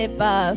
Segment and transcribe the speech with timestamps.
[0.00, 0.54] N'est pas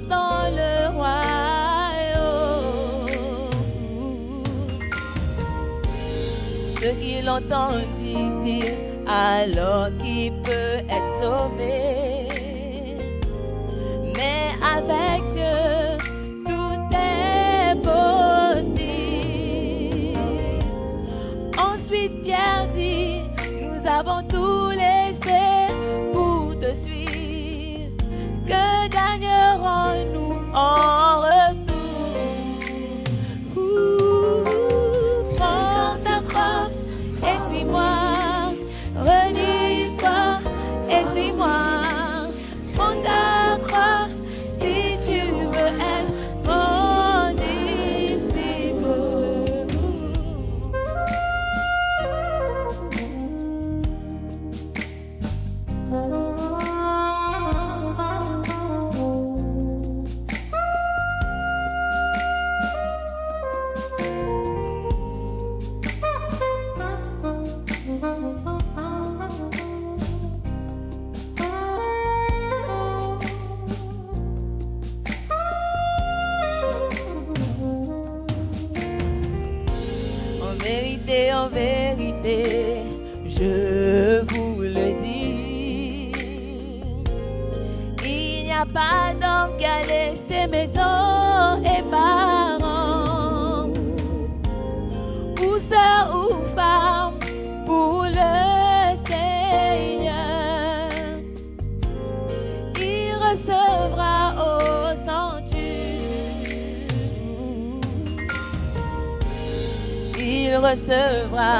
[0.00, 1.90] n'entend le royaume.
[6.80, 8.74] Ce qu'il entend dit-il
[9.06, 12.28] alors qu'il peut être sauvé?
[14.16, 15.96] Mais avec Dieu,
[16.46, 18.70] tout est possible.
[21.58, 23.20] Ensuite, Pierre dit,
[23.62, 24.22] nous avons
[30.52, 30.89] Oh.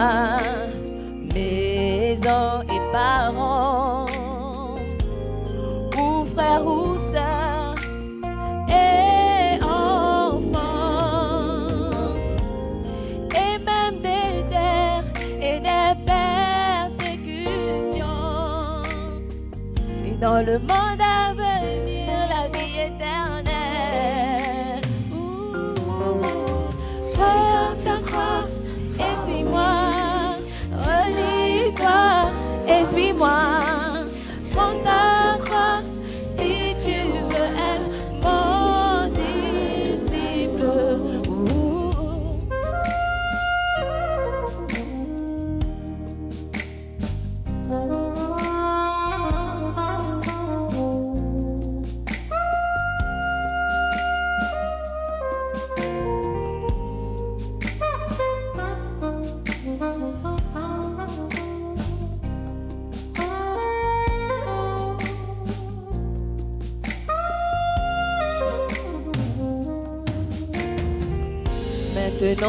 [0.00, 0.29] love.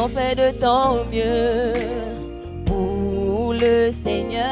[0.02, 1.72] Maintenant fais de ton mieux
[2.66, 4.42] pour le Seigneur.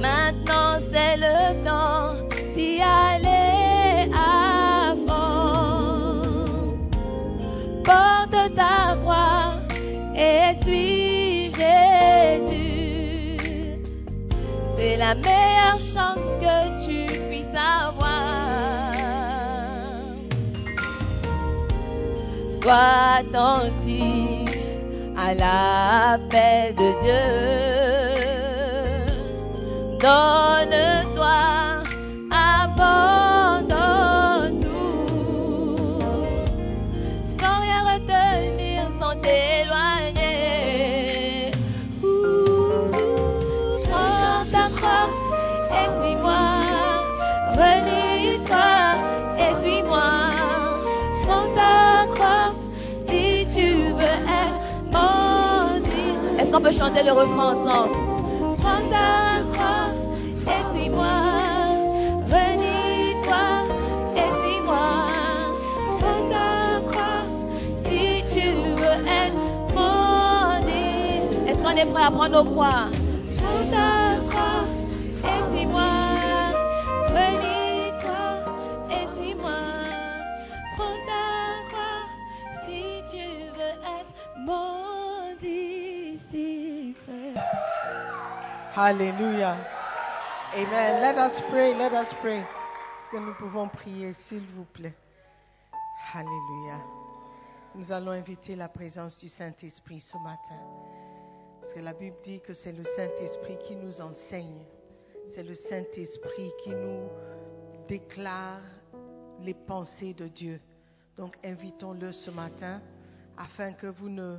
[0.00, 2.14] Maintenant c'est le temps
[2.54, 4.10] d'y aller
[5.06, 6.78] fond.
[7.84, 9.52] Porte ta croix
[10.16, 13.36] et suis Jésus.
[14.78, 18.30] C'est la meilleure chance que tu puisses avoir.
[22.62, 24.50] Sois attentif
[25.16, 27.26] à l'appel de Dieu.
[30.00, 30.89] Donne-toi,
[56.60, 57.94] qu'on peut chanter le refrain ensemble?
[58.58, 59.90] Prends ta croix
[60.46, 61.06] et suis-moi.
[62.26, 63.46] Relis-toi
[64.16, 65.06] et suis-moi.
[65.98, 66.80] Prends ta
[67.88, 68.46] si tu
[68.76, 69.34] veux être
[69.74, 70.66] mon.
[71.48, 72.99] Est-ce qu'on est prêt à prendre nos croix?
[88.82, 89.58] Alléluia.
[90.54, 91.02] Amen.
[91.02, 91.74] Let us pray.
[91.74, 92.38] Let us pray.
[92.38, 94.94] Est-ce que nous pouvons prier, s'il vous plaît?
[96.14, 96.80] Alléluia.
[97.74, 100.56] Nous allons inviter la présence du Saint-Esprit ce matin.
[101.60, 104.64] Parce que la Bible dit que c'est le Saint-Esprit qui nous enseigne.
[105.34, 107.06] C'est le Saint-Esprit qui nous
[107.86, 108.62] déclare
[109.40, 110.58] les pensées de Dieu.
[111.18, 112.80] Donc invitons-le ce matin
[113.36, 114.38] afin que vous ne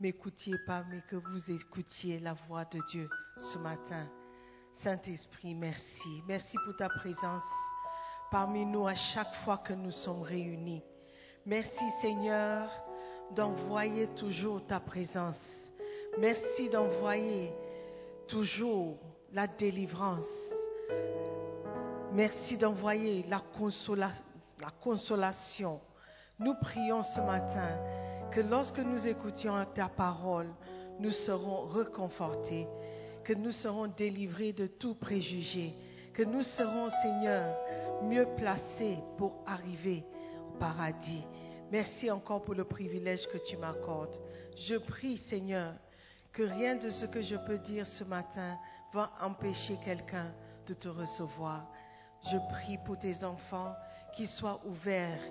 [0.00, 4.08] m'écoutiez pas, mais que vous écoutiez la voix de Dieu ce matin.
[4.72, 6.22] Saint-Esprit, merci.
[6.26, 7.42] Merci pour ta présence
[8.30, 10.82] parmi nous à chaque fois que nous sommes réunis.
[11.44, 12.70] Merci Seigneur
[13.34, 15.70] d'envoyer toujours ta présence.
[16.18, 17.52] Merci d'envoyer
[18.26, 18.98] toujours
[19.32, 20.24] la délivrance.
[22.12, 23.42] Merci d'envoyer la,
[24.60, 25.80] la consolation.
[26.38, 27.78] Nous prions ce matin
[28.30, 30.48] que lorsque nous écoutions ta parole,
[30.98, 32.66] nous serons reconfortés,
[33.24, 35.74] que nous serons délivrés de tout préjugé,
[36.14, 37.56] que nous serons, Seigneur,
[38.04, 40.04] mieux placés pour arriver
[40.48, 41.24] au paradis.
[41.72, 44.16] Merci encore pour le privilège que tu m'accordes.
[44.56, 45.72] Je prie, Seigneur,
[46.32, 48.56] que rien de ce que je peux dire ce matin
[48.92, 50.32] va empêcher quelqu'un
[50.66, 51.66] de te recevoir.
[52.30, 53.74] Je prie pour tes enfants
[54.14, 55.22] qu'ils soient ouverts,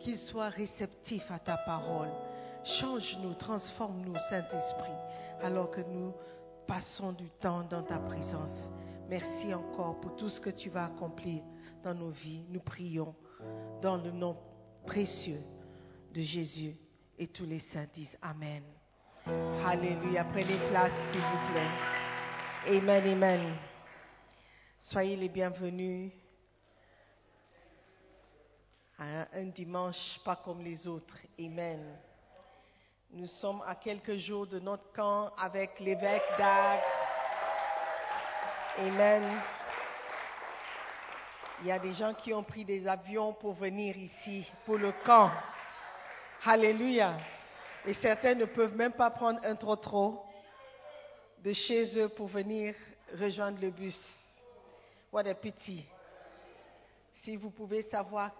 [0.00, 2.10] qu'ils soient réceptifs à ta parole.
[2.64, 4.96] Change-nous, transforme-nous, Saint-Esprit,
[5.42, 6.12] alors que nous
[6.66, 8.70] passons du temps dans ta présence.
[9.08, 11.42] Merci encore pour tout ce que tu vas accomplir
[11.82, 12.44] dans nos vies.
[12.50, 13.14] Nous prions
[13.80, 14.36] dans le nom
[14.86, 15.40] précieux
[16.12, 16.76] de Jésus
[17.18, 18.62] et tous les saints disent Amen
[19.64, 20.24] Alléluia.
[20.24, 22.78] Prenez place, s'il vous plaît.
[22.78, 23.56] Amen, amen.
[24.80, 26.12] Soyez les bienvenus
[28.98, 31.18] à un dimanche pas comme les autres.
[31.38, 31.98] Amen.
[33.10, 36.80] Nous sommes à quelques jours de notre camp avec l'évêque d'Ag.
[38.76, 39.40] Amen.
[41.62, 44.92] Il y a des gens qui ont pris des avions pour venir ici, pour le
[45.06, 45.30] camp.
[46.44, 47.16] Alléluia.
[47.86, 50.22] Et certains ne peuvent même pas prendre un trotro
[51.38, 52.74] de chez eux pour venir
[53.18, 53.98] rejoindre le bus.
[55.10, 55.82] What a pity.
[57.12, 58.32] Si vous pouvez savoir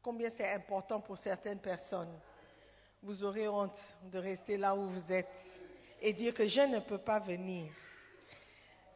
[0.00, 2.16] combien c'est important pour certaines personnes,
[3.02, 3.78] vous aurez honte
[4.10, 5.28] de rester là où vous êtes
[6.00, 7.72] et dire que je ne peux pas venir.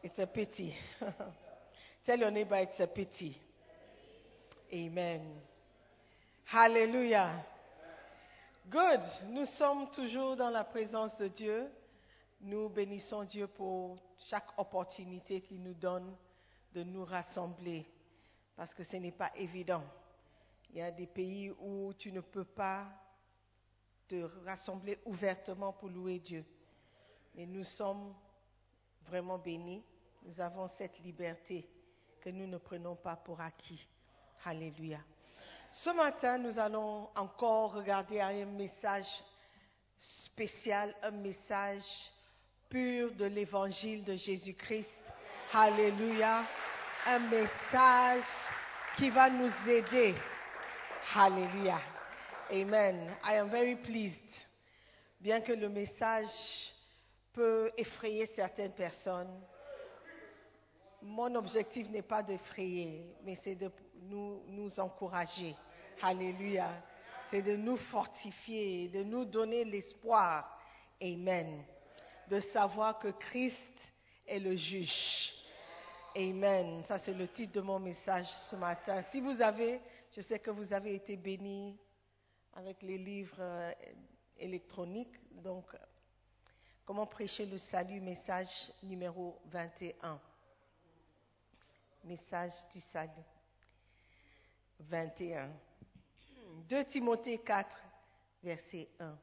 [0.03, 0.75] It's a pity.
[2.03, 3.39] Tell your neighbor it's a pity.
[4.73, 5.21] Amen.
[6.45, 7.45] Hallelujah.
[8.69, 9.01] Good.
[9.29, 11.69] Nous sommes toujours dans la présence de Dieu.
[12.41, 16.15] Nous bénissons Dieu pour chaque opportunité qu'il nous donne
[16.73, 17.85] de nous rassembler.
[18.55, 19.83] Parce que ce n'est pas évident.
[20.71, 22.87] Il y a des pays où tu ne peux pas
[24.11, 26.43] te rassembler ouvertement pour louer Dieu.
[27.33, 28.13] Mais nous sommes
[29.07, 29.85] vraiment bénis.
[30.23, 31.65] Nous avons cette liberté
[32.19, 33.87] que nous ne prenons pas pour acquis.
[34.43, 34.99] Alléluia.
[35.71, 39.23] Ce matin, nous allons encore regarder un message
[39.97, 42.11] spécial, un message
[42.67, 45.13] pur de l'évangile de Jésus-Christ.
[45.53, 46.43] Alléluia.
[47.05, 48.25] Un message
[48.97, 50.13] qui va nous aider.
[51.15, 51.79] Alléluia.
[52.51, 53.09] Amen.
[53.23, 54.27] I am very pleased.
[55.21, 56.73] Bien que le message
[57.31, 59.31] peut effrayer certaines personnes,
[61.01, 65.55] mon objectif n'est pas d'effrayer, mais c'est de nous, nous encourager.
[66.01, 66.69] Alléluia.
[67.29, 70.59] C'est de nous fortifier, de nous donner l'espoir.
[71.01, 71.63] Amen.
[72.27, 73.93] De savoir que Christ
[74.27, 75.31] est le juge.
[76.17, 76.83] Amen.
[76.83, 79.01] Ça, c'est le titre de mon message ce matin.
[79.03, 79.79] Si vous avez,
[80.13, 81.79] je sais que vous avez été bénis
[82.53, 83.71] avec les livres euh,
[84.37, 85.15] électroniques.
[85.43, 85.65] Donc,
[86.85, 90.19] comment prêcher le salut, message numéro 21.
[92.03, 93.11] Message du salut.
[94.79, 95.49] 21.
[96.67, 97.83] 2 Timothée 4,
[98.43, 99.17] verset 1.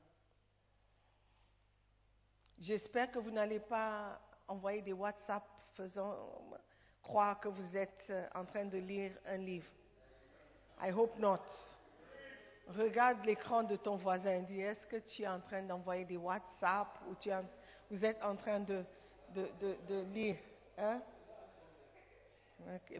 [2.61, 5.45] J'espère que vous n'allez pas envoyer des WhatsApp
[5.75, 6.17] faisant
[7.03, 9.71] croire que vous êtes en train de lire un livre.
[10.81, 11.41] I hope not.
[12.77, 16.89] Regarde l'écran de ton voisin dis, est-ce que tu es en train d'envoyer des WhatsApp
[17.09, 17.37] ou tu es
[17.91, 18.85] vous êtes en train de,
[19.35, 20.37] de, de, de lire
[20.77, 21.01] hein?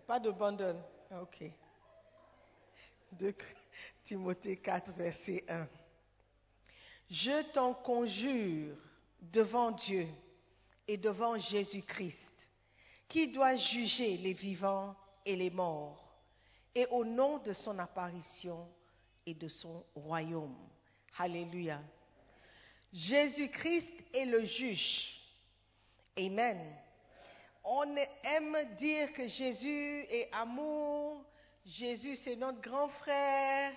[0.07, 0.77] Pas de bundle.
[1.21, 1.45] OK.
[3.13, 3.35] 2
[4.05, 5.67] Timothée 4, verset 1.
[7.11, 8.77] Je t'en conjure
[9.21, 10.09] devant Dieu
[10.87, 12.49] et devant Jésus-Christ,
[13.09, 14.95] qui doit juger les vivants
[15.25, 16.05] et les morts,
[16.75, 18.69] et au nom de son apparition
[19.29, 20.57] et de son royaume.
[21.19, 21.83] Alléluia.
[22.93, 25.21] Jésus-Christ est le juge.
[26.17, 26.59] Amen.
[27.63, 27.85] On
[28.25, 31.23] aime dire que Jésus est amour,
[31.67, 33.75] Jésus c'est notre grand frère,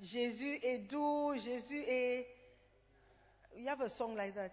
[0.00, 2.26] Jésus est doux, Jésus est...
[3.56, 4.52] You have a song like that.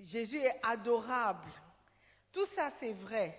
[0.00, 1.52] Jésus est adorable.
[2.32, 3.38] Tout ça c'est vrai.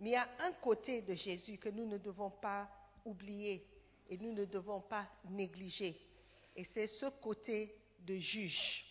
[0.00, 2.68] Mais il y a un côté de Jésus que nous ne devons pas
[3.04, 3.64] oublier
[4.12, 5.98] et nous ne devons pas négliger.
[6.54, 8.84] Et c'est ce côté de juge.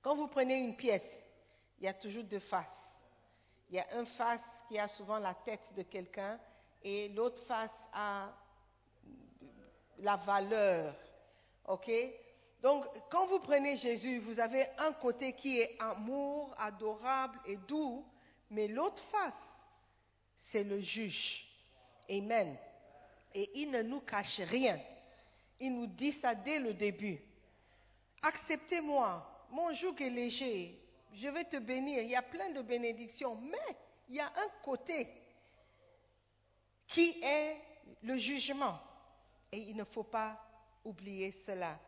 [0.00, 1.26] Quand vous prenez une pièce,
[1.78, 3.02] il y a toujours deux faces.
[3.68, 6.40] Il y a un face qui a souvent la tête de quelqu'un
[6.82, 8.32] et l'autre face a
[9.98, 10.96] la valeur.
[11.66, 11.90] OK?
[12.62, 18.06] Donc, quand vous prenez Jésus, vous avez un côté qui est amour, adorable et doux,
[18.48, 19.62] mais l'autre face,
[20.34, 21.46] c'est le juge.
[22.08, 22.56] Amen.
[23.34, 24.78] Et il ne nous cache rien.
[25.60, 27.18] Il nous dit ça dès le début.
[28.22, 30.80] Acceptez-moi, mon joug est léger,
[31.12, 32.02] je vais te bénir.
[32.02, 33.76] Il y a plein de bénédictions, mais
[34.08, 35.08] il y a un côté
[36.88, 37.56] qui est
[38.02, 38.78] le jugement.
[39.52, 40.40] Et il ne faut pas
[40.84, 41.78] oublier cela.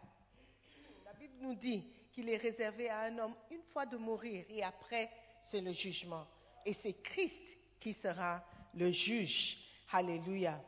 [1.04, 4.62] La Bible nous dit qu'il est réservé à un homme une fois de mourir et
[4.62, 5.10] après
[5.40, 6.26] c'est le jugement.
[6.64, 8.42] Et c'est Christ qui sera
[8.74, 9.58] le juge.
[9.92, 10.60] Alléluia.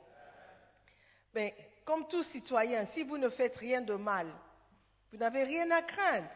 [1.35, 1.55] Mais
[1.85, 4.27] comme tout citoyen, si vous ne faites rien de mal,
[5.13, 6.29] vous n'avez rien à craindre.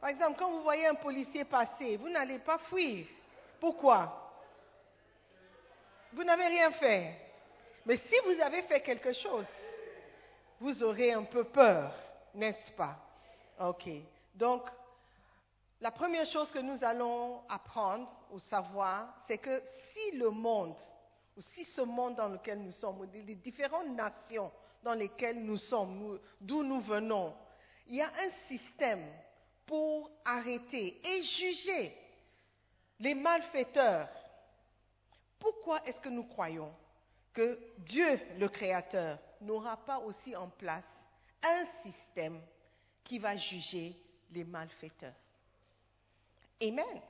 [0.00, 3.06] Par exemple, quand vous voyez un policier passer, vous n'allez pas fuir.
[3.60, 4.20] Pourquoi?
[6.12, 7.16] Vous n'avez rien fait.
[7.86, 9.48] Mais si vous avez fait quelque chose,
[10.60, 11.94] vous aurez un peu peur,
[12.34, 12.96] n'est-ce pas?
[13.60, 13.88] Ok.
[14.34, 14.68] Donc,
[15.80, 20.78] la première chose que nous allons apprendre ou savoir, c'est que si le monde,
[21.36, 24.50] ou si ce monde dans lequel nous sommes, les différentes nations
[24.82, 27.34] dans lesquelles nous sommes, d'où nous venons,
[27.86, 29.04] il y a un système
[29.66, 31.92] pour arrêter et juger
[33.00, 34.08] les malfaiteurs.
[35.38, 36.72] Pourquoi est-ce que nous croyons
[37.32, 40.86] que Dieu, le Créateur, n'aura pas aussi en place
[41.42, 42.40] un système
[43.02, 43.96] qui va juger
[44.30, 45.14] les malfaiteurs?
[46.62, 47.02] Amen.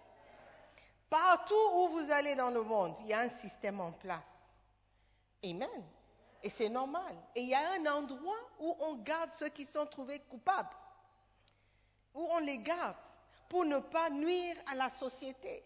[1.15, 4.19] Partout où vous allez dans le monde, il y a un système en place.
[5.45, 5.85] Amen.
[6.43, 7.15] Et c'est normal.
[7.37, 10.75] Et il y a un endroit où on garde ceux qui sont trouvés coupables,
[12.15, 12.97] où on les garde
[13.49, 15.63] pour ne pas nuire à la société,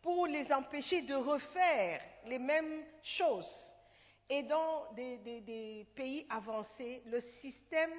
[0.00, 3.74] pour les empêcher de refaire les mêmes choses.
[4.28, 7.94] Et dans des, pays avancés, le système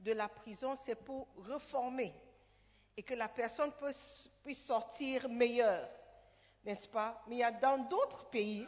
[0.00, 2.12] de la prison, c'est pour reformer
[2.96, 3.70] et que la personne
[4.42, 5.88] puisse sortir meilleure,
[6.66, 7.22] n'est-ce pas?
[7.28, 8.66] Mais il y a dans d'autres pays,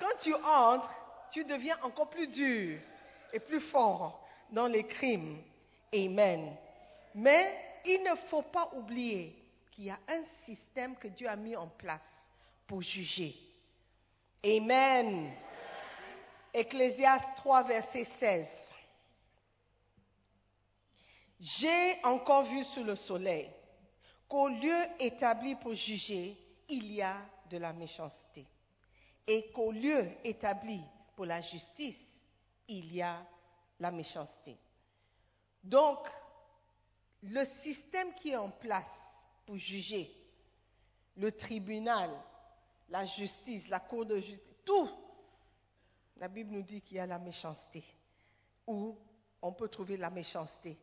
[0.00, 0.92] quand tu entres,
[1.30, 2.80] tu deviens encore plus dur
[3.32, 5.40] et plus fort dans les crimes.
[5.94, 6.56] Amen.
[7.14, 9.34] Mais il ne faut pas oublier
[9.70, 12.28] qu'il y a un système que Dieu a mis en place
[12.66, 13.34] pour juger.
[14.44, 15.32] Amen.
[16.52, 18.48] Ecclésiaste 3, verset 16.
[21.40, 23.48] J'ai encore vu sous le soleil
[24.28, 26.36] qu'au lieu établi pour juger,
[26.68, 27.16] il y a
[27.50, 28.46] de la méchanceté.
[29.26, 30.80] Et qu'au lieu établi
[31.14, 32.22] pour la justice,
[32.68, 33.24] il y a
[33.80, 34.56] la méchanceté.
[35.62, 35.98] Donc,
[37.22, 38.86] le système qui est en place
[39.46, 40.14] pour juger,
[41.16, 42.10] le tribunal,
[42.88, 44.88] la justice, la cour de justice, tout,
[46.16, 47.84] la Bible nous dit qu'il y a la méchanceté,
[48.66, 48.96] où
[49.42, 50.76] on peut trouver la méchanceté.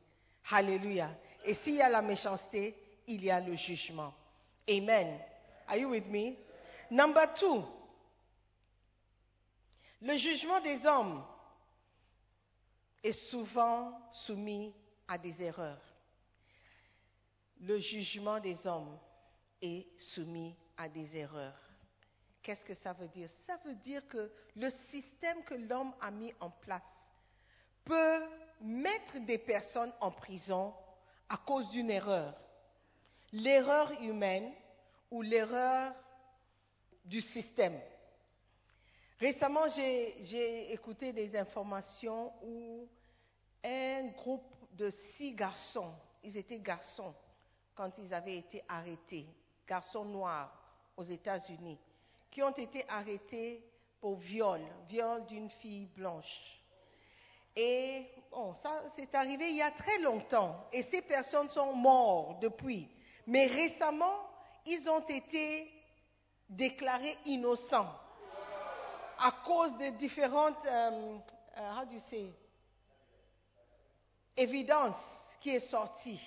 [0.51, 1.09] Alléluia.
[1.43, 2.75] Et s'il y a la méchanceté,
[3.07, 4.13] il y a le jugement.
[4.69, 5.19] Amen.
[5.67, 6.37] Are you with me?
[6.91, 7.63] Number two,
[10.01, 11.23] le jugement des hommes
[13.03, 14.73] est souvent soumis
[15.07, 15.81] à des erreurs.
[17.61, 18.99] Le jugement des hommes
[19.61, 21.57] est soumis à des erreurs.
[22.43, 23.29] Qu'est-ce que ça veut dire?
[23.47, 27.09] Ça veut dire que le système que l'homme a mis en place
[27.83, 28.23] peut
[28.61, 30.73] mettre des personnes en prison
[31.29, 32.35] à cause d'une erreur.
[33.31, 34.51] L'erreur humaine
[35.15, 35.93] ou l'erreur
[37.05, 37.79] du système.
[39.17, 42.85] Récemment, j'ai écouté des informations où
[43.63, 47.15] un groupe de six garçons, ils étaient garçons
[47.75, 49.25] quand ils avaient été arrêtés,
[49.65, 50.51] garçons noirs
[50.97, 51.79] aux États-Unis,
[52.29, 53.63] qui ont été arrêtés
[54.01, 56.59] pour viol, viol d'une fille blanche.
[57.55, 60.67] Et bon, ça, c'est arrivé il y a très longtemps.
[60.73, 62.89] Et ces personnes sont mortes depuis.
[63.27, 64.24] Mais récemment,
[64.65, 65.71] ils ont été
[66.49, 67.91] déclarés innocents
[69.19, 71.17] à cause de différentes, euh,
[71.57, 72.33] euh, how do you
[74.37, 74.95] évidences
[75.39, 76.21] qui est sortie.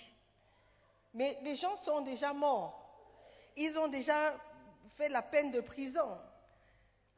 [1.14, 2.74] Mais les gens sont déjà morts.
[3.56, 4.34] Ils ont déjà
[4.96, 6.18] fait la peine de prison.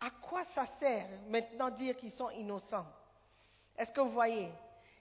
[0.00, 2.86] À quoi ça sert maintenant dire qu'ils sont innocents?
[3.76, 4.50] Est-ce que vous voyez?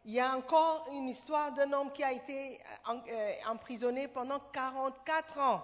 [0.06, 5.40] Il y a encore une histoire d'un homme qui a été euh, emprisonné pendant 44
[5.40, 5.64] ans,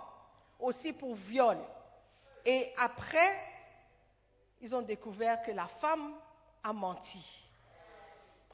[0.59, 1.57] aussi pour viol.
[2.45, 3.37] Et après,
[4.61, 6.13] ils ont découvert que la femme
[6.63, 7.47] a menti,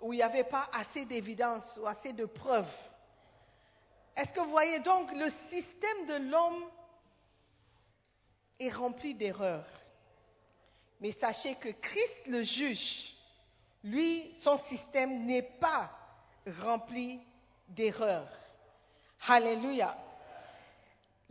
[0.01, 2.73] où il n'y avait pas assez d'évidence ou assez de preuves.
[4.15, 6.65] Est-ce que vous voyez donc le système de l'homme
[8.59, 9.65] est rempli d'erreurs
[10.99, 13.15] Mais sachez que Christ le juge,
[13.83, 15.91] lui, son système n'est pas
[16.61, 17.19] rempli
[17.69, 18.29] d'erreurs.
[19.27, 19.97] Alléluia.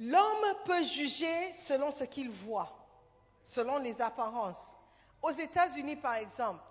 [0.00, 2.72] L'homme peut juger selon ce qu'il voit,
[3.44, 4.74] selon les apparences.
[5.20, 6.62] Aux États-Unis, par exemple,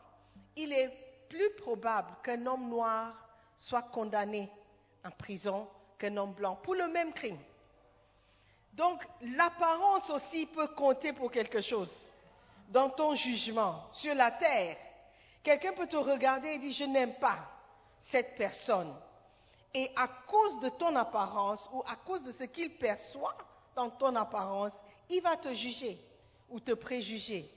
[0.56, 0.90] il est
[1.30, 3.14] plus probable qu'un homme noir
[3.56, 4.50] soit condamné
[5.06, 5.68] en prison
[6.00, 7.38] qu'un homme blanc pour le même crime.
[8.74, 11.94] Donc, l'apparence aussi peut compter pour quelque chose
[12.70, 14.76] dans ton jugement sur la terre.
[15.44, 17.38] Quelqu'un peut te regarder et dire, je n'aime pas
[18.00, 18.94] cette personne.
[19.74, 23.36] Et à cause de ton apparence ou à cause de ce qu'il perçoit
[23.76, 24.74] dans ton apparence,
[25.10, 26.00] il va te juger
[26.50, 27.50] ou te préjuger.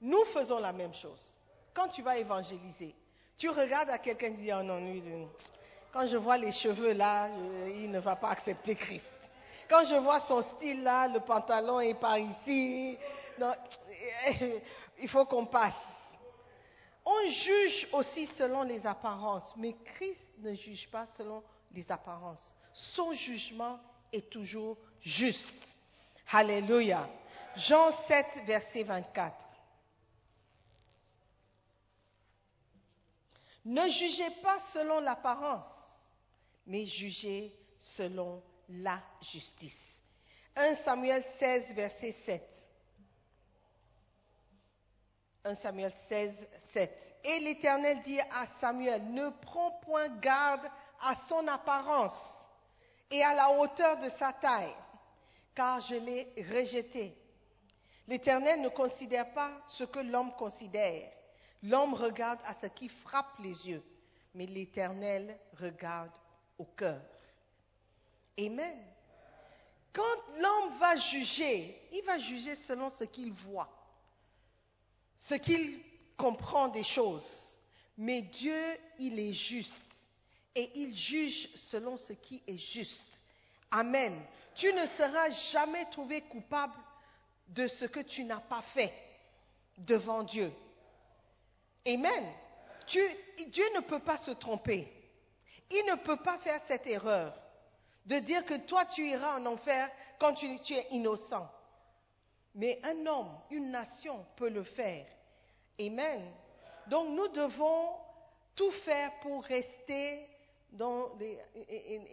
[0.00, 1.34] Nous faisons la même chose.
[1.72, 2.94] Quand tu vas évangéliser,
[3.38, 4.80] tu regardes à quelqu'un et dis, oh non,
[5.92, 7.28] quand je vois les cheveux là,
[7.68, 9.10] il ne va pas accepter Christ.
[9.68, 12.96] Quand je vois son style là, le pantalon est par ici,
[13.38, 13.52] non,
[14.98, 15.74] il faut qu'on passe.
[17.08, 21.42] On juge aussi selon les apparences, mais Christ ne juge pas selon
[21.72, 22.52] les apparences.
[22.72, 23.78] son jugement
[24.12, 25.76] est toujours juste.
[26.32, 27.08] Alléluia.
[27.54, 29.36] Jean 7, verset 24.
[33.66, 35.72] Ne jugez pas selon l'apparence,
[36.66, 40.02] mais jugez selon la justice.
[40.56, 42.55] 1 Samuel 16, verset 7.
[45.46, 47.16] 1 Samuel 16, 7.
[47.24, 50.66] Et l'Éternel dit à Samuel, ne prends point garde
[51.00, 52.46] à son apparence
[53.10, 54.74] et à la hauteur de sa taille,
[55.54, 57.16] car je l'ai rejeté.
[58.08, 61.08] L'Éternel ne considère pas ce que l'homme considère.
[61.62, 63.84] L'homme regarde à ce qui frappe les yeux,
[64.34, 66.12] mais l'Éternel regarde
[66.58, 67.00] au cœur.
[68.38, 68.76] Amen.
[69.92, 73.70] Quand l'homme va juger, il va juger selon ce qu'il voit,
[75.16, 75.80] ce qu'il
[76.16, 77.56] comprend des choses.
[77.98, 79.82] Mais Dieu, il est juste
[80.54, 83.20] et il juge selon ce qui est juste.
[83.70, 84.18] Amen.
[84.54, 86.74] Tu ne seras jamais trouvé coupable
[87.48, 88.92] de ce que tu n'as pas fait
[89.78, 90.52] devant Dieu.
[91.86, 92.24] Amen.
[92.86, 94.92] Dieu ne peut pas se tromper.
[95.70, 97.34] Il ne peut pas faire cette erreur
[98.06, 101.50] de dire que toi tu iras en enfer quand tu, es innocent.
[102.56, 105.06] Mais un homme, une nation peut le faire.
[105.78, 106.32] Amen.
[106.88, 107.90] Donc nous devons
[108.54, 110.26] tout faire pour rester
[110.72, 111.38] dans les,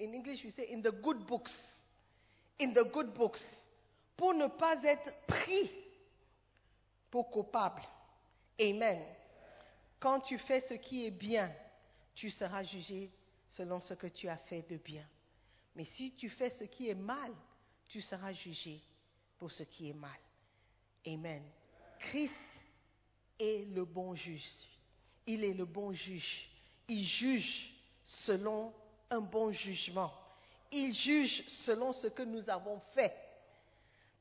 [0.01, 1.55] in, English we say in the good books,
[2.59, 3.41] in the good books,
[4.17, 5.71] pour ne pas être pris
[7.09, 7.81] pour coupable.
[8.59, 9.01] Amen.
[9.99, 11.51] Quand tu fais ce qui est bien,
[12.13, 13.09] tu seras jugé
[13.47, 15.07] selon ce que tu as fait de bien.
[15.75, 17.31] Mais si tu fais ce qui est mal,
[17.87, 18.81] tu seras jugé
[19.37, 20.11] pour ce qui est mal.
[21.05, 21.43] Amen.
[21.99, 22.33] Christ
[23.39, 24.47] est le bon juge.
[25.25, 26.49] Il est le bon juge.
[26.87, 28.73] Il juge selon
[29.09, 30.13] un bon jugement.
[30.71, 33.13] Il juge selon ce que nous avons fait.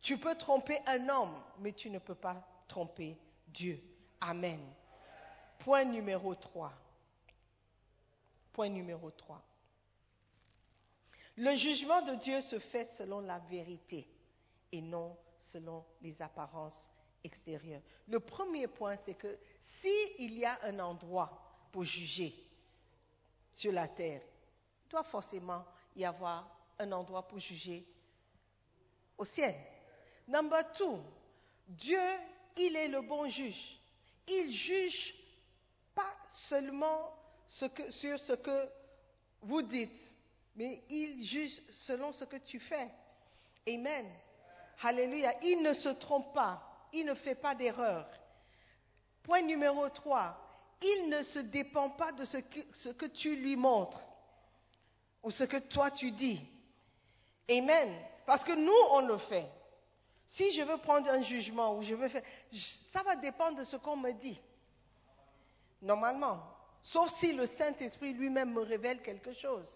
[0.01, 3.16] Tu peux tromper un homme, mais tu ne peux pas tromper
[3.49, 3.81] Dieu.
[4.21, 4.61] Amen.
[5.61, 6.73] Point numéro 3.
[8.53, 9.42] Point numéro 3.
[11.37, 14.07] Le jugement de Dieu se fait selon la vérité
[14.71, 15.16] et non
[15.51, 16.91] selon les apparences
[17.25, 17.83] extérieures.
[18.09, 19.39] Le premier point, c'est que
[19.81, 21.31] s'il y a un endroit
[21.71, 22.35] pour juger
[23.53, 24.23] sur la terre,
[24.85, 25.65] il doit forcément
[25.97, 27.87] y avoir un endroit pour juger
[29.19, 29.55] au ciel.
[30.29, 30.99] Number two,
[31.69, 32.01] Dieu,
[32.57, 33.79] il est le bon juge.
[34.27, 35.15] Il juge
[35.95, 37.13] pas seulement
[37.47, 38.69] sur ce que
[39.43, 40.15] vous dites,
[40.55, 42.89] mais il juge selon ce que tu fais.
[43.67, 44.07] Amen.
[44.83, 45.35] Alléluia.
[45.42, 46.62] Il ne se trompe pas.
[46.92, 48.07] Il ne fait pas d'erreur.
[49.23, 50.37] Point numéro 3.
[50.83, 54.01] Il ne se dépend pas de ce que, tu lui montres
[55.23, 56.40] ou ce que toi tu dis.
[57.49, 57.95] Amen.
[58.27, 59.49] Parce que nous, on le fait.
[60.27, 62.23] Si je veux prendre un jugement ou je veux faire,
[62.92, 64.40] ça va dépendre de ce qu'on me dit.
[65.81, 66.42] Normalement.
[66.81, 69.71] Sauf si le Saint-Esprit lui-même me révèle quelque chose.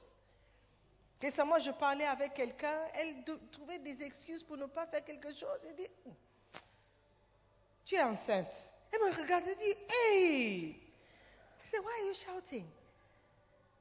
[1.21, 5.59] Récemment, je parlais avec quelqu'un, elle trouvait des excuses pour ne pas faire quelque chose.
[5.65, 5.89] Elle dit,
[7.85, 8.53] tu es enceinte.
[8.93, 10.81] Elle me regarde et dit, hey!
[11.65, 12.67] Je dis, why are you shouting?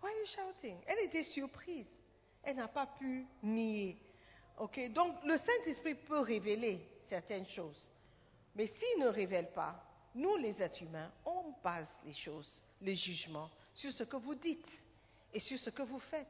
[0.02, 0.78] Why are you shouting?
[0.88, 1.90] Elle était surprise.
[2.44, 3.98] Elle n'a pas pu nier.
[4.58, 7.90] Ok, donc le Saint-Esprit peut révéler certaines choses.
[8.56, 13.52] Mais s'il ne révèle pas, nous les êtres humains, on base les choses, les jugements,
[13.74, 14.70] sur ce que vous dites
[15.34, 16.28] et sur ce que vous faites.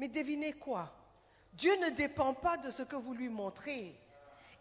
[0.00, 0.90] Mais devinez quoi?
[1.52, 3.94] Dieu ne dépend pas de ce que vous lui montrez.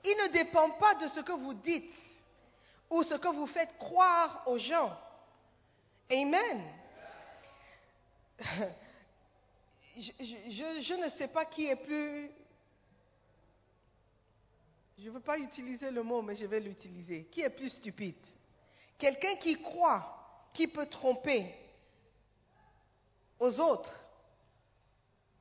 [0.03, 1.95] Il ne dépend pas de ce que vous dites
[2.89, 4.99] ou ce que vous faites croire aux gens.
[6.11, 6.61] Amen.
[9.95, 12.29] Je, ne sais pas qui est plus...
[14.97, 17.25] Je ne veux pas utiliser le mot, mais je vais l'utiliser.
[17.31, 18.15] Qui est plus stupide?
[18.97, 21.53] Quelqu'un qui croit qu'il peut tromper
[23.39, 23.98] aux autres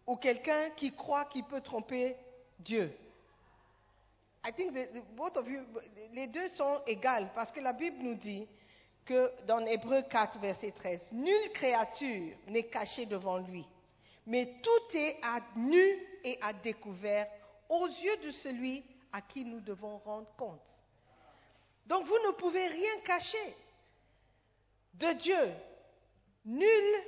[0.08, 2.16] ou quelqu'un qui croit qu'il peut tromper
[2.58, 2.90] Dieu.
[4.44, 4.74] I think
[5.14, 5.60] both of you,
[6.12, 8.48] les deux sont égales parce que la Bible nous dit
[9.04, 13.66] que dans Hébreu 4, verset 13, nulle créature n'est cachée devant lui,
[14.26, 15.84] mais tout est à nu
[16.24, 17.28] et à découvert
[17.68, 20.78] aux yeux de celui à qui nous devons rendre compte.
[21.86, 23.56] Donc vous ne pouvez rien cacher
[24.94, 25.52] de Dieu.
[26.46, 27.02] Nulle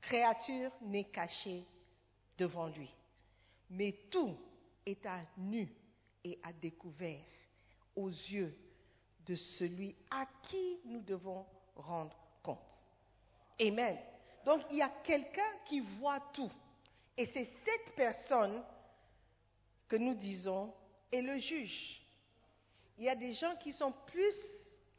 [0.00, 1.64] créature n'est cachée
[2.38, 2.90] devant lui.
[3.70, 4.36] Mais tout
[4.84, 5.68] est à nu
[6.24, 7.24] et à découvert
[7.94, 8.56] aux yeux
[9.26, 11.44] de celui à qui nous devons
[11.74, 12.82] rendre compte.
[13.60, 13.96] Amen.
[14.44, 16.50] Donc il y a quelqu'un qui voit tout.
[17.16, 18.62] Et c'est cette personne
[19.88, 20.72] que nous disons
[21.10, 22.02] est le juge.
[22.98, 24.34] Il y a des gens qui sont plus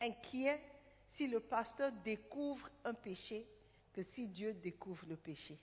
[0.02, 0.62] inquiets
[1.08, 3.48] si le pasteur découvre un péché
[3.94, 5.58] que si Dieu découvre le péché.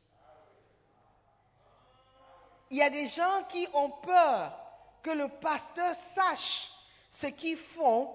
[2.70, 4.58] Il y a des gens qui ont peur
[5.02, 6.70] que le pasteur sache
[7.10, 8.14] ce qu'ils font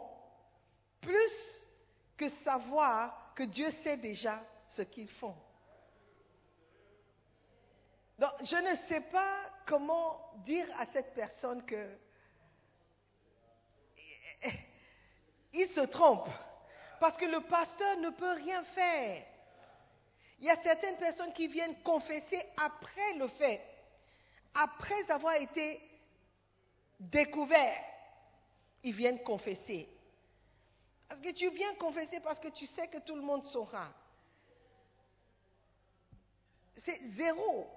[1.02, 1.66] plus
[2.18, 5.36] que savoir que Dieu sait déjà ce qu'ils font.
[8.18, 11.98] Donc, je ne sais pas comment dire à cette personne que
[15.54, 16.28] il se trompe.
[17.00, 19.24] Parce que le pasteur ne peut rien faire.
[20.40, 23.62] Il y a certaines personnes qui viennent confesser après le fait,
[24.60, 25.80] après avoir été
[27.00, 27.84] découverts.
[28.84, 29.90] Ils viennent confesser.
[31.08, 33.92] Parce que tu viens confesser parce que tu sais que tout le monde saura.
[36.78, 37.68] C'est zéro.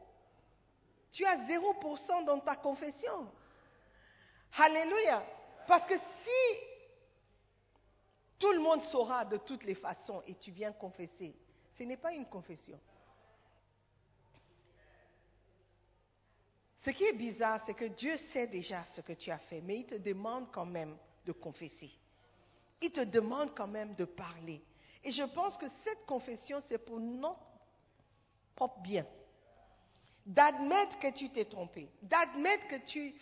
[1.10, 3.30] Tu as zéro pour cent dans ta confession.
[4.58, 5.24] Alléluia.
[5.66, 6.64] Parce que si
[8.38, 11.34] tout le monde saura de toutes les façons et tu viens confesser,
[11.72, 12.78] ce n'est pas une confession.
[16.84, 19.78] Ce qui est bizarre, c'est que Dieu sait déjà ce que tu as fait, mais
[19.78, 21.92] il te demande quand même de confesser.
[22.80, 24.60] Il te demande quand même de parler.
[25.04, 27.38] Et je pense que cette confession, c'est pour notre
[28.56, 29.06] propre bien.
[30.26, 33.14] D'admettre que tu t'es trompé, d'admettre que tu,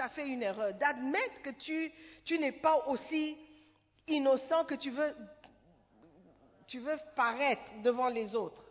[0.00, 3.38] as fait une erreur, d'admettre que tu, n'es pas aussi
[4.08, 5.16] innocent que tu veux
[7.16, 8.62] paraître devant les autres.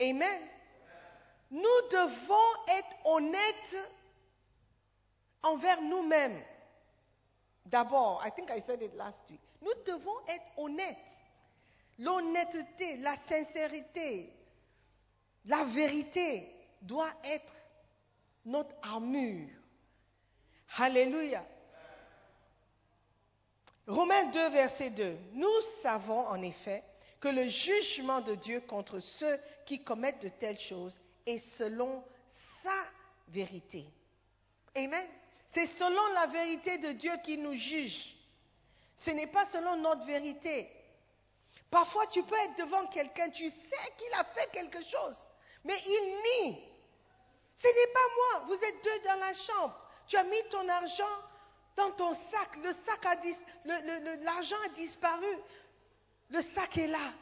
[0.00, 0.57] Amen.
[1.50, 3.76] Nous devons être honnêtes
[5.42, 6.42] envers nous-mêmes.
[7.66, 9.40] D'abord, I think I said it last week.
[9.60, 10.96] Nous devons être honnêtes.
[11.98, 14.32] L'honnêteté, la sincérité,
[15.46, 17.52] la vérité doit être
[18.44, 19.48] notre armure.
[20.76, 21.44] Alléluia.
[23.86, 25.16] Romains 2, verset 2.
[25.32, 26.84] Nous savons en effet
[27.20, 32.02] que le jugement de Dieu contre ceux qui commettent de telles choses est selon
[32.62, 32.74] sa
[33.28, 33.84] vérité.
[34.74, 35.06] Amen.
[35.48, 38.16] C'est selon la vérité de Dieu qui nous juge.
[38.96, 40.70] Ce n'est pas selon notre vérité.
[41.70, 45.16] Parfois, tu peux être devant quelqu'un, tu sais qu'il a fait quelque chose,
[45.64, 46.68] mais il nie.
[47.54, 48.46] Ce n'est pas moi.
[48.46, 49.80] Vous êtes deux dans la chambre.
[50.06, 51.04] Tu as mis ton argent
[51.76, 52.56] dans ton sac.
[52.62, 53.16] Le sac a
[54.24, 55.38] l'argent a disparu.
[56.30, 57.12] Le sac est là.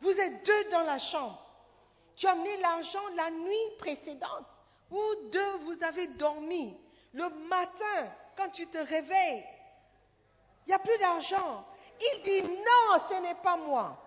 [0.00, 1.47] Vous êtes deux dans la chambre.
[2.18, 4.46] Tu as amené l'argent la nuit précédente.
[4.90, 6.76] Vous deux, vous avez dormi.
[7.12, 9.44] Le matin, quand tu te réveilles,
[10.66, 11.64] il n'y a plus d'argent.
[12.00, 14.04] Il dit non, ce n'est pas moi.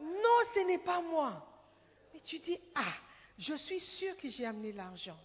[0.00, 1.44] Non, ce n'est pas moi.
[2.14, 2.94] Et tu dis, ah,
[3.36, 5.18] je suis sûr que j'ai amené l'argent.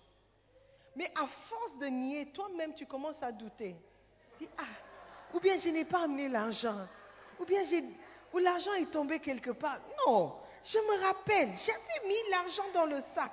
[0.95, 3.75] Mais à force de nier, toi-même, tu commences à douter.
[4.39, 4.63] Tu dis, ah,
[5.35, 6.87] ou bien je n'ai pas amené l'argent.
[7.39, 7.83] Ou bien j'ai,
[8.33, 9.79] ou l'argent est tombé quelque part.
[10.05, 13.31] Non, je me rappelle, j'avais mis l'argent dans le sac.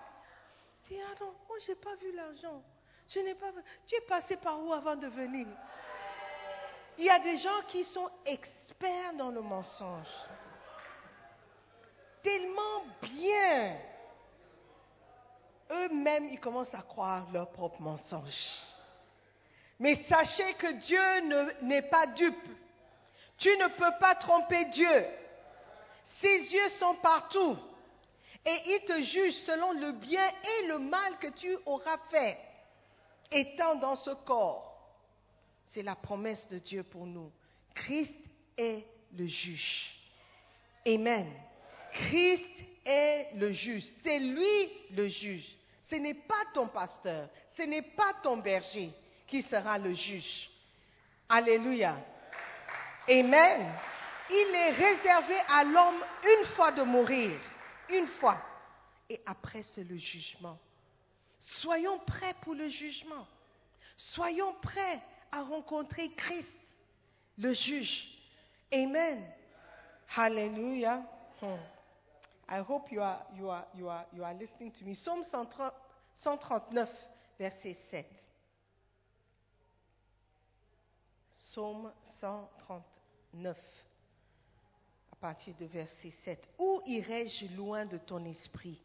[0.84, 2.62] Tu dis, ah non, moi je n'ai pas vu l'argent.
[3.08, 3.60] Je n'ai pas vu.
[3.86, 5.46] Tu es passé par où avant de venir?
[6.98, 10.08] Il y a des gens qui sont experts dans le mensonge.
[12.22, 13.78] Tellement bien.
[15.70, 18.62] Eux-mêmes, ils commencent à croire leur propre mensonge.
[19.78, 21.00] Mais sachez que Dieu
[21.62, 22.48] n'est pas dupe.
[23.38, 25.06] Tu ne peux pas tromper Dieu.
[26.20, 27.56] Ses yeux sont partout.
[28.44, 32.38] Et il te juge selon le bien et le mal que tu auras fait,
[33.32, 34.72] étant dans ce corps.
[35.64, 37.32] C'est la promesse de Dieu pour nous.
[37.74, 38.18] Christ
[38.56, 39.90] est le juge.
[40.86, 41.28] Amen.
[41.92, 42.48] Christ
[42.84, 43.84] est le juge.
[44.02, 45.56] C'est lui le juge.
[45.82, 48.90] Ce n'est pas ton pasteur, ce n'est pas ton berger
[49.26, 50.50] qui sera le juge.
[51.28, 51.96] Alléluia.
[53.08, 53.72] Amen.
[54.28, 57.38] Il est réservé à l'homme une fois de mourir,
[57.90, 58.38] une fois.
[59.08, 60.58] Et après, c'est le jugement.
[61.38, 63.26] Soyons prêts pour le jugement.
[63.96, 66.76] Soyons prêts à rencontrer Christ,
[67.38, 68.08] le juge.
[68.72, 69.22] Amen.
[70.16, 71.02] Hallelujah.
[71.40, 71.56] Hmm.
[72.48, 74.94] I hope you are, you are, you are, you are listening to me.
[74.94, 76.88] Psaume 139,
[77.38, 78.06] verset 7.
[81.56, 81.90] Psaume
[82.20, 83.56] 139
[85.10, 86.46] à partir de verset 7.
[86.58, 88.78] Où irai-je loin de ton esprit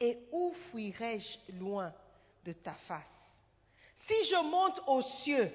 [0.00, 1.92] et où fuirai-je loin
[2.42, 3.42] de ta face?
[3.94, 5.52] Si je monte aux cieux,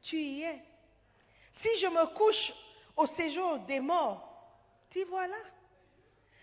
[0.00, 0.58] tu y es.
[1.52, 2.50] Si je me couche
[2.96, 4.26] au séjour des morts,
[4.88, 5.36] tu voilà.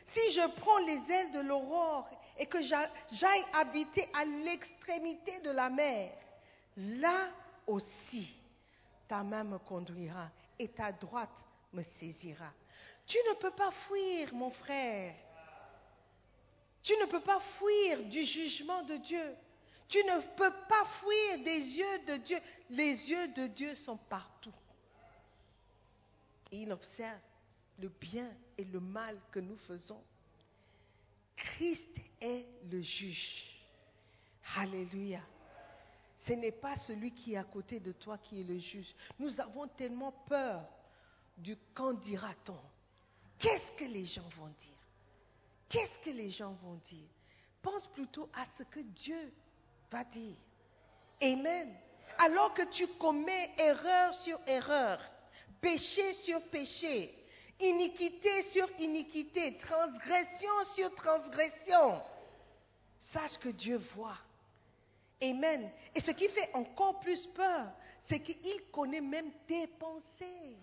[0.05, 2.07] Si je prends les ailes de l'aurore
[2.37, 6.15] et que j'a- j'aille habiter à l'extrémité de la mer,
[6.77, 7.31] là
[7.65, 8.37] aussi,
[9.07, 12.51] ta main me conduira et ta droite me saisira.
[13.05, 15.15] Tu ne peux pas fuir, mon frère.
[16.81, 19.35] Tu ne peux pas fuir du jugement de Dieu.
[19.87, 22.39] Tu ne peux pas fuir des yeux de Dieu.
[22.69, 24.53] Les yeux de Dieu sont partout.
[26.51, 27.19] Et il observe
[27.79, 30.01] le bien et le mal que nous faisons.
[31.35, 31.89] Christ
[32.21, 33.43] est le juge.
[34.55, 35.21] Alléluia.
[36.25, 38.95] Ce n'est pas celui qui est à côté de toi qui est le juge.
[39.19, 40.63] Nous avons tellement peur
[41.37, 42.59] du qu'en dira-t-on.
[43.39, 44.77] Qu'est-ce que les gens vont dire?
[45.67, 47.09] Qu'est-ce que les gens vont dire?
[47.61, 49.33] Pense plutôt à ce que Dieu
[49.91, 50.37] va dire.
[51.21, 51.75] Amen.
[52.19, 55.01] Alors que tu commets erreur sur erreur,
[55.59, 57.13] péché sur péché,
[57.59, 62.01] iniquité sur iniquité, transgression sur transgression,
[62.99, 64.17] sache que Dieu voit.
[65.21, 65.71] Amen.
[65.95, 67.71] Et ce qui fait encore plus peur,
[68.01, 70.57] c'est qu'il connaît même tes pensées.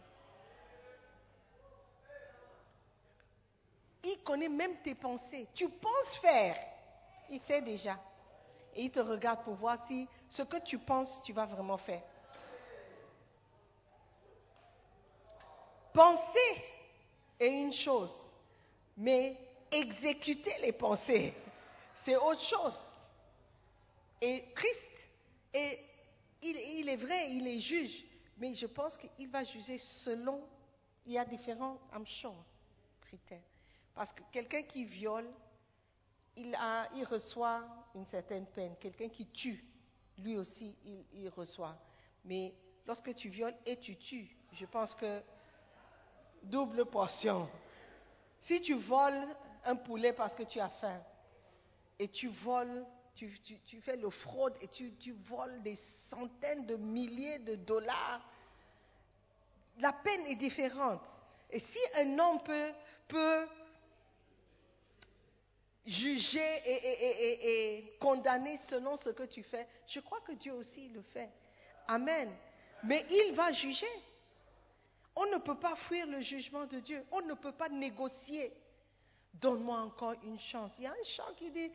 [4.02, 5.48] Il connaît même tes pensées.
[5.54, 6.56] Tu penses faire,
[7.30, 7.98] il sait déjà.
[8.74, 12.02] Et il te regarde pour voir si ce que tu penses, tu vas vraiment faire.
[15.92, 16.64] Penser
[17.38, 18.14] est une chose,
[18.96, 19.36] mais
[19.72, 21.34] exécuter les pensées,
[22.04, 22.78] c'est autre chose.
[24.20, 25.10] Et Christ,
[25.52, 25.80] est,
[26.42, 28.04] il, est vrai, il est juge,
[28.38, 30.40] mais je pense qu'il va juger selon,
[31.06, 31.78] il y a différents,
[33.00, 33.42] critères.
[33.94, 35.28] Parce que quelqu'un qui viole,
[36.36, 36.56] il,
[37.10, 38.74] reçoit une certaine peine.
[38.78, 39.64] Quelqu'un qui tue,
[40.18, 40.74] lui aussi,
[41.12, 41.76] il reçoit.
[42.24, 42.54] Mais
[42.86, 45.22] lorsque tu violes et tu tues, je pense que
[46.42, 47.48] double portion.
[48.40, 49.26] Si tu voles
[49.64, 51.02] un poulet parce que tu as faim,
[51.98, 55.76] et tu voles, tu, fais le fraude et tu, voles des
[56.10, 58.20] centaines de milliers de dollars,
[59.78, 61.02] la peine est différente.
[61.50, 62.38] Et si un homme
[63.08, 63.46] peut,
[65.86, 71.30] juger et condamner selon ce que tu fais, je crois que Dieu aussi le fait.
[71.88, 72.30] Amen.
[72.84, 73.86] Mais il va juger.
[75.16, 77.04] On ne peut pas fuir le jugement de Dieu.
[77.10, 78.52] On ne peut pas négocier.
[79.34, 80.74] Donne-moi encore une chance.
[80.78, 81.70] Il y a un chant qui dit,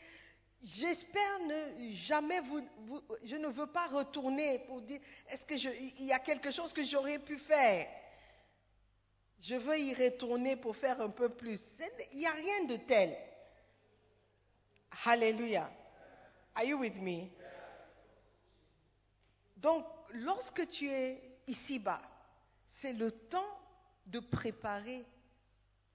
[0.65, 2.61] j'espère ne jamais vous,
[3.23, 4.99] je ne veux pas retourner pour dire,
[5.29, 7.87] est-ce que je- il y a quelque chose que j'aurais pu faire?
[9.41, 11.61] Je veux y retourner pour faire un peu plus.
[12.13, 13.15] Il n'y a rien de tel.
[15.05, 15.69] Alléluia.
[16.55, 17.27] Are you with me?
[19.57, 22.01] Donc, lorsque tu es ici-bas,
[22.65, 23.59] c'est le temps
[24.07, 25.05] de préparer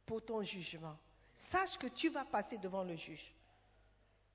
[0.06, 0.96] pour ton jugement.
[1.34, 3.32] Sache que tu vas passer devant le juge.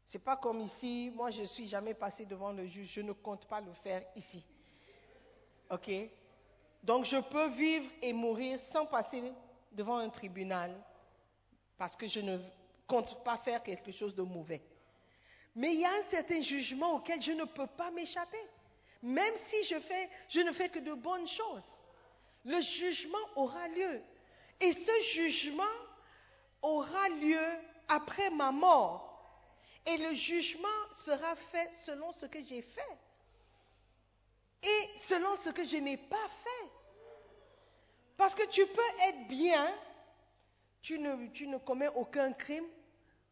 [0.05, 3.47] C'est pas comme ici, moi je suis jamais passé devant le juge, je ne compte
[3.47, 4.43] pas le faire ici.
[5.71, 5.89] OK?
[6.83, 9.33] Donc je peux vivre et mourir sans passer
[9.71, 10.71] devant un tribunal
[11.77, 12.37] parce que je ne
[12.87, 14.61] compte pas faire quelque chose de mauvais.
[15.55, 18.43] Mais il y a un certain jugement auquel je ne peux pas m'échapper.
[19.01, 21.71] Même si je, fais, je ne fais que de bonnes choses.
[22.43, 24.01] Le jugement aura lieu.
[24.59, 25.63] Et ce jugement
[26.61, 27.45] aura lieu
[27.87, 29.14] après ma mort.
[29.85, 32.97] Et le jugement sera fait selon ce que j'ai fait.
[34.63, 36.69] Et selon ce que je n'ai pas fait.
[38.17, 39.73] Parce que tu peux être bien,
[40.81, 42.65] tu ne, commets aucun crime,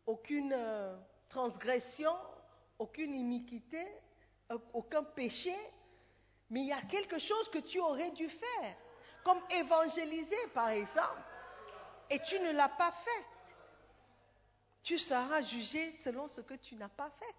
[0.06, 0.96] aucune euh,
[1.30, 2.14] transgression,
[2.78, 3.84] aucune iniquité,
[4.74, 5.56] aucun péché,
[6.50, 8.76] mais il y a quelque chose que tu aurais dû faire,
[9.24, 11.22] comme évangéliser par exemple,
[12.10, 13.26] et tu ne l'as pas fait.
[14.84, 17.36] Tu seras jugé selon ce que tu n'as pas fait.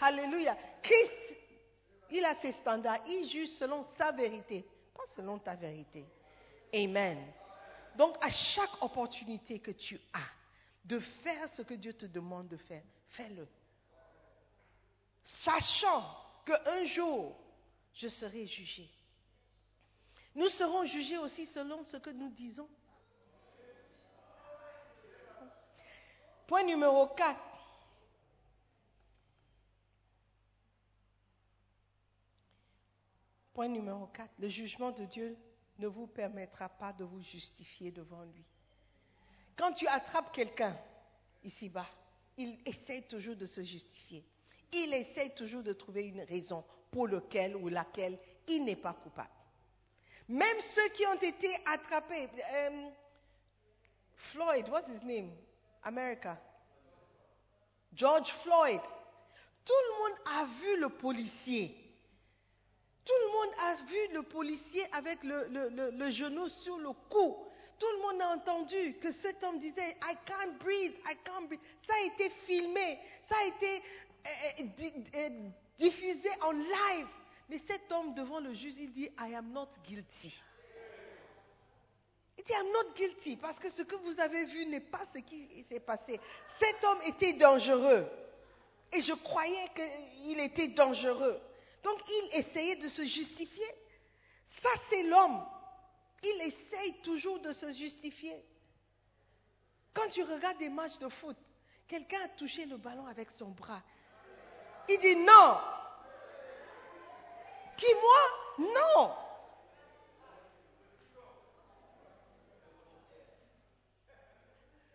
[0.00, 0.56] Alléluia.
[0.82, 1.38] Christ,
[2.10, 4.64] il a ses standards, il juge selon sa vérité,
[4.94, 6.04] pas selon ta vérité.
[6.74, 7.18] Amen.
[7.96, 10.28] Donc à chaque opportunité que tu as
[10.84, 13.48] de faire ce que Dieu te demande de faire, fais-le.
[15.24, 16.04] Sachant
[16.44, 17.36] qu'un jour,
[17.94, 18.88] je serai jugé.
[20.34, 22.68] Nous serons jugés aussi selon ce que nous disons.
[26.46, 27.40] Point numéro 4.
[33.52, 34.30] Point numéro 4.
[34.38, 35.36] Le jugement de Dieu
[35.78, 38.44] ne vous permettra pas de vous justifier devant lui.
[39.56, 40.76] Quand tu attrapes quelqu'un
[41.42, 41.86] ici-bas,
[42.36, 44.24] il essaie toujours de se justifier.
[44.72, 49.30] Il essaie toujours de trouver une raison pour laquelle ou laquelle il n'est pas coupable.
[50.28, 52.90] Même ceux qui ont été attrapés, euh,
[54.32, 55.30] Floyd, what's his name?
[55.86, 56.36] America.
[57.94, 58.80] George Floyd.
[59.64, 61.74] Tout le monde a vu le policier.
[63.04, 67.36] Tout le monde a vu le policier avec le, le- le- genou sur le cou.
[67.78, 71.60] Tout le monde a entendu que cet homme disait I can't breathe, I can't breathe.
[71.86, 73.82] Ça a été filmé, ça a été
[74.26, 75.30] euh, di- euh,
[75.78, 77.06] diffusé en live.
[77.48, 80.42] Mais cet homme devant le juge, il dit I am not guilty.
[82.38, 85.18] Il dit I'm not guilty parce que ce que vous avez vu n'est pas ce
[85.18, 86.20] qui s'est passé.
[86.58, 88.06] Cet homme était dangereux.
[88.92, 91.40] Et je croyais qu'il était dangereux.
[91.82, 93.74] Donc il essayait de se justifier.
[94.62, 95.44] Ça, c'est l'homme.
[96.22, 98.44] Il essaye toujours de se justifier.
[99.94, 101.36] Quand tu regardes des matchs de foot,
[101.88, 103.82] quelqu'un a touché le ballon avec son bras.
[104.88, 105.58] Il dit non.
[107.76, 108.68] Qui moi?
[108.74, 109.25] Non.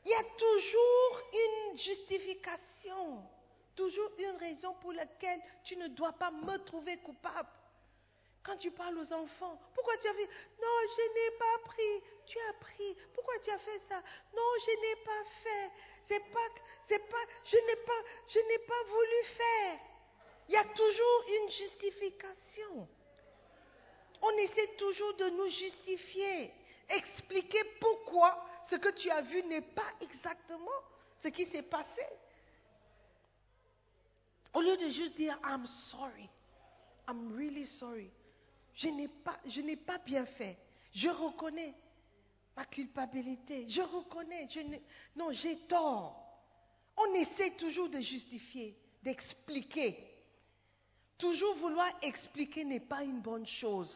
[0.03, 3.23] Il y a toujours une justification,
[3.75, 7.49] toujours une raison pour laquelle tu ne dois pas me trouver coupable.
[8.43, 10.29] Quand tu parles aux enfants, pourquoi tu as fait
[10.59, 12.03] Non, je n'ai pas pris.
[12.25, 12.97] Tu as pris.
[13.13, 14.01] Pourquoi tu as fait ça?
[14.35, 15.71] Non, je n'ai pas fait.
[16.05, 16.47] C'est pas,
[16.87, 19.79] c'est pas, je n'ai pas, je n'ai pas voulu faire.
[20.49, 22.87] Il y a toujours une justification.
[24.23, 26.51] On essaie toujours de nous justifier,
[26.89, 30.67] expliquer pourquoi ce que tu as vu n'est pas exactement
[31.17, 32.05] ce qui s'est passé.
[34.53, 36.29] Au lieu de juste dire I'm sorry,
[37.07, 38.11] I'm really sorry.
[38.75, 39.37] Je n'ai pas,
[39.85, 40.57] pas bien fait.
[40.93, 41.73] Je reconnais
[42.55, 43.65] ma culpabilité.
[43.67, 44.47] Je reconnais.
[44.49, 44.61] Je
[45.15, 46.17] non, j'ai tort.
[46.97, 49.97] On essaie toujours de justifier, d'expliquer.
[51.17, 53.95] Toujours vouloir expliquer n'est pas une bonne chose.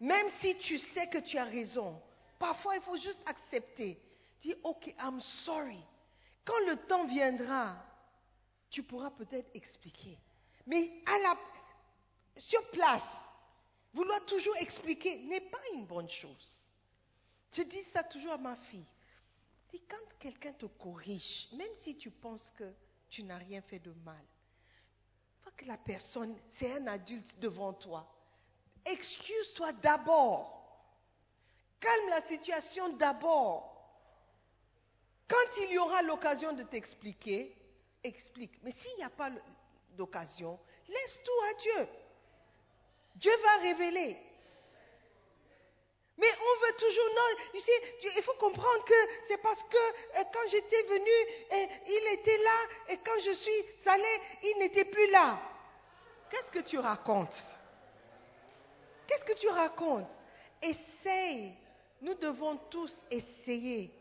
[0.00, 2.00] Même si tu sais que tu as raison,
[2.38, 4.00] parfois il faut juste accepter.
[4.40, 5.82] Dire, ok, I'm sorry.
[6.44, 7.76] Quand le temps viendra,
[8.70, 10.18] tu pourras peut-être expliquer.
[10.66, 11.36] Mais à la,
[12.36, 13.02] sur place,
[13.94, 16.68] vouloir toujours expliquer n'est pas une bonne chose.
[17.52, 18.84] Je dis ça toujours à ma fille.
[19.72, 22.70] Dis, quand quelqu'un te corrige, même si tu penses que
[23.08, 24.24] tu n'as rien fait de mal,
[25.42, 28.06] faut que la personne, c'est un adulte devant toi.
[28.84, 30.55] Excuse-toi d'abord.
[31.80, 33.72] Calme la situation d'abord.
[35.28, 37.54] Quand il y aura l'occasion de t'expliquer,
[38.04, 38.52] explique.
[38.62, 39.30] Mais s'il n'y a pas
[39.90, 40.58] d'occasion,
[40.88, 41.88] laisse tout à Dieu.
[43.16, 44.16] Dieu va révéler.
[46.18, 48.94] Mais on veut toujours, non, tu sais, il faut comprendre que
[49.28, 49.76] c'est parce que
[50.18, 51.10] euh, quand j'étais venu,
[51.52, 52.56] euh, il était là,
[52.88, 55.38] et quand je suis allé, il n'était plus là.
[56.30, 57.42] Qu'est-ce que tu racontes?
[59.06, 60.10] Qu'est-ce que tu racontes?
[60.62, 61.54] Essaye.
[62.00, 63.92] Nous devons tous essayer,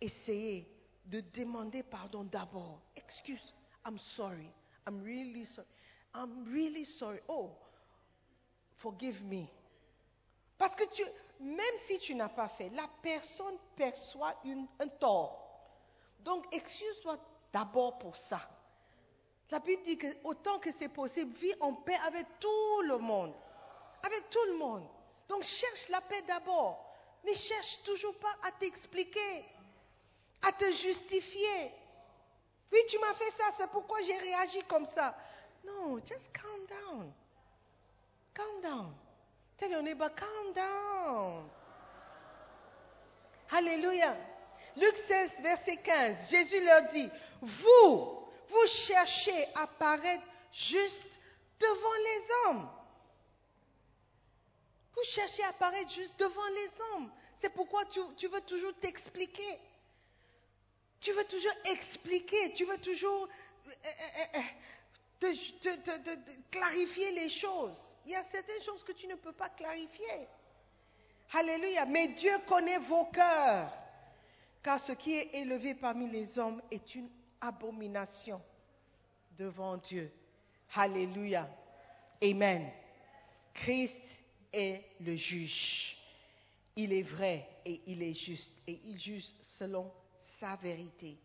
[0.00, 0.66] essayer
[1.04, 2.80] de demander pardon d'abord.
[2.96, 3.52] Excuse,
[3.86, 4.50] I'm sorry.
[4.86, 5.66] I'm really sorry.
[6.14, 7.20] I'm really sorry.
[7.28, 7.50] Oh,
[8.78, 9.46] forgive me.
[10.58, 10.84] Parce que
[11.40, 14.34] même si tu n'as pas fait, la personne perçoit
[14.78, 15.40] un tort.
[16.20, 17.18] Donc, excuse-toi
[17.52, 18.40] d'abord pour ça.
[19.50, 23.34] La Bible dit que autant que c'est possible, vis en paix avec tout le monde.
[24.02, 24.86] Avec tout le monde.
[25.28, 26.89] Donc, cherche la paix d'abord.
[27.24, 29.44] Ne cherche toujours pas à t'expliquer,
[30.42, 31.72] à te justifier.
[32.72, 35.14] Oui, tu m'as fait ça, c'est pourquoi j'ai réagi comme ça.
[35.64, 37.12] Non, just calm down.
[38.32, 38.94] Calm down.
[39.58, 41.50] Tell your neighbor, calm down.
[43.50, 44.16] Alléluia.
[44.76, 47.10] Luc 16, verset 15, Jésus leur dit,
[47.42, 51.18] vous, vous cherchez à paraître juste
[51.58, 52.70] devant les hommes.
[54.94, 57.10] Vous cherchez à paraître juste devant les hommes.
[57.36, 59.58] C'est pourquoi tu, veux toujours t'expliquer.
[61.00, 63.28] Tu veux toujours expliquer, tu veux toujours
[63.66, 63.88] euh,
[64.34, 64.40] euh,
[65.24, 66.16] euh,
[66.50, 67.96] clarifier les choses.
[68.04, 70.28] Il y a certaines choses que tu ne peux pas clarifier.
[71.32, 71.86] Alléluia.
[71.86, 73.72] Mais Dieu connaît vos cœurs.
[74.62, 77.08] Car ce qui est élevé parmi les hommes est une
[77.40, 78.42] abomination
[79.38, 80.12] devant Dieu.
[80.74, 81.48] Alléluia.
[82.22, 82.70] Amen.
[83.54, 84.19] Christ
[84.52, 85.96] est le juge.
[86.76, 88.54] Il est vrai et il est juste.
[88.66, 89.90] Et il juge selon
[90.38, 91.18] sa vérité,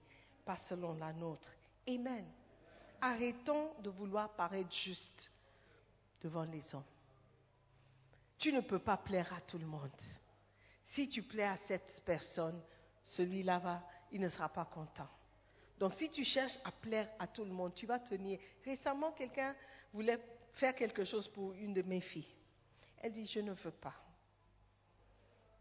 [0.44, 1.50] pas selon la nôtre.
[1.88, 2.26] Amen.
[3.02, 5.32] Arrêtons de vouloir paraître juste
[6.22, 6.84] devant les hommes.
[8.38, 9.90] Tu ne peux pas plaire à tout le monde.
[10.84, 12.62] Si tu plais à cette personne,
[13.04, 15.10] celui-là va, il ne sera pas content.
[15.80, 18.40] Donc si tu cherches à plaire à tout le monde, tu vas tenir.
[18.64, 19.56] Récemment, quelqu'un
[19.94, 20.20] voulait
[20.54, 22.34] faire quelque chose pour une de mes filles.
[23.06, 23.94] Elle dit, je ne veux pas.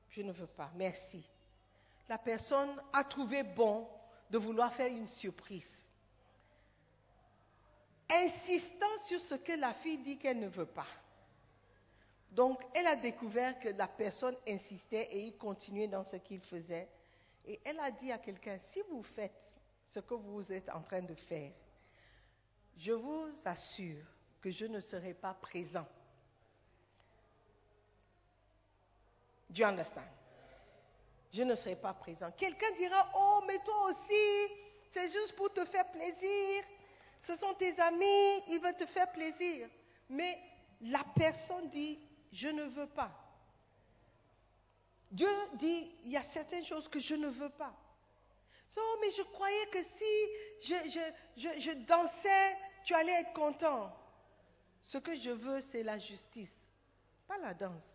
[0.09, 1.23] Je ne veux pas, merci.
[2.09, 3.87] la personne a trouvé bon
[4.31, 5.91] de vouloir faire une surprise.
[8.09, 10.87] Insistant sur ce que la fille dit qu'elle ne veut pas.
[12.33, 16.89] Donc, elle a découvert que la personne insistait et il continuait dans ce qu'il faisait.
[17.45, 21.03] Et elle a dit à quelqu'un, si vous faites ce que vous êtes en train
[21.03, 21.53] de faire,
[22.79, 24.07] je vous assure
[24.41, 25.87] que je ne serai pas présent.
[29.55, 29.65] Do?
[31.33, 32.31] Je ne serai pas présent.
[32.33, 34.53] Quelqu'un dira, oh, mais toi aussi,
[34.93, 36.65] c'est juste pour te faire plaisir.
[37.23, 39.69] Ce sont tes amis, ils veulent te faire plaisir.
[40.09, 40.39] Mais
[40.81, 41.99] la personne dit,
[42.33, 43.11] je ne veux pas.
[45.11, 47.75] Dieu dit, il y a certaines choses que je ne veux pas.
[48.69, 53.95] So, mais je croyais que si je, je, je, je dansais, tu allais être content.
[54.83, 56.55] Ce que je veux, c'est la justice,
[57.27, 57.94] pas la danse.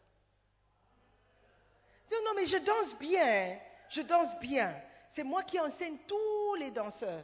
[2.11, 3.57] Non, non, mais je danse bien,
[3.89, 4.75] je danse bien.
[5.09, 7.23] C'est moi qui enseigne tous les danseurs.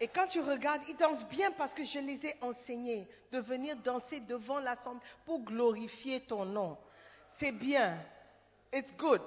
[0.00, 3.76] Et quand tu regardes, ils dansent bien parce que je les ai enseignés de venir
[3.76, 6.76] danser devant l'assemblée pour glorifier ton nom.
[7.38, 7.98] C'est bien.
[8.72, 9.22] It's good.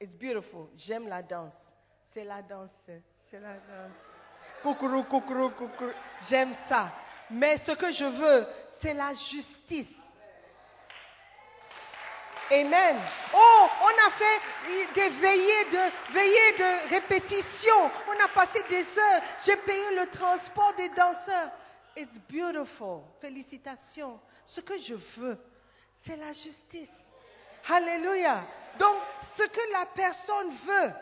[0.00, 0.68] It's beautiful.
[0.76, 1.54] J'aime la danse.
[2.12, 2.72] C'est la danse.
[3.30, 3.98] C'est la danse.
[4.62, 5.90] Coucou, coucou, coucou.
[6.28, 6.92] J'aime ça.
[7.30, 8.46] Mais ce que je veux,
[8.80, 9.94] c'est la justice.
[12.50, 12.96] Amen.
[13.34, 17.90] Oh, on a fait des veillées de, veillées répétition.
[18.08, 19.22] On a passé des heures.
[19.44, 21.50] J'ai payé le transport des danseurs.
[21.96, 23.02] It's beautiful.
[23.20, 24.20] Félicitations.
[24.44, 25.38] Ce que je veux,
[26.02, 26.90] c'est la justice.
[27.68, 28.44] Alléluia.
[28.78, 28.98] Donc,
[29.36, 30.92] ce que la personne veut,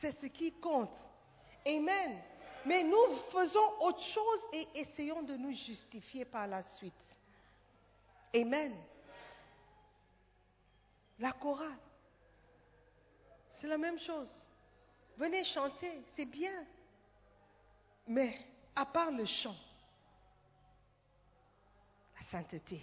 [0.00, 0.96] c'est ce qui compte.
[1.66, 2.20] Amen.
[2.64, 6.94] Mais nous faisons autre chose et essayons de nous justifier par la suite.
[8.34, 8.74] Amen.
[11.18, 11.78] La chorale,
[13.50, 14.48] c'est la même chose.
[15.16, 16.52] Venez chanter, c'est bien.
[18.06, 18.38] Mais
[18.74, 19.56] à part le chant,
[22.16, 22.82] la sainteté,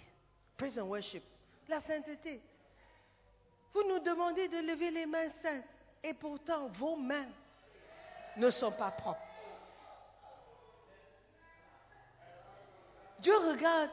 [0.56, 1.22] praise worship,
[1.68, 2.40] la sainteté.
[3.72, 5.64] Vous nous demandez de lever les mains saintes
[6.02, 7.28] et pourtant vos mains
[8.36, 9.20] ne sont pas propres.
[13.20, 13.90] Dieu regarde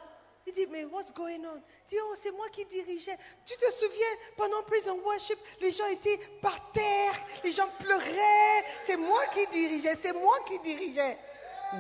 [0.48, 1.62] il dit, mais what's going on?
[1.88, 3.18] Dit, oh, c'est moi qui dirigeais.
[3.46, 7.14] Tu te souviens, pendant Prison Worship, les gens étaient par terre,
[7.44, 8.66] les gens pleuraient.
[8.86, 11.18] C'est moi qui dirigeais, c'est moi qui dirigeais.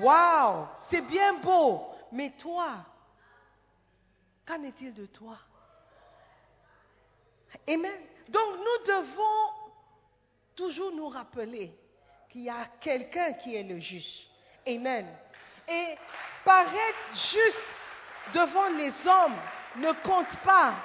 [0.02, 1.82] Wow, c'est bien beau.
[2.12, 2.86] Mais toi,
[4.46, 5.38] qu'en est-il de toi?
[7.68, 8.00] Amen.
[8.30, 9.54] Donc nous devons
[10.56, 11.74] toujours nous rappeler
[12.30, 14.28] qu'il y a quelqu'un qui est le juge.
[14.68, 15.08] Amen.
[15.68, 15.96] Et
[16.46, 17.68] paraître juste
[18.34, 19.38] devant les hommes
[19.78, 20.76] ne compte pas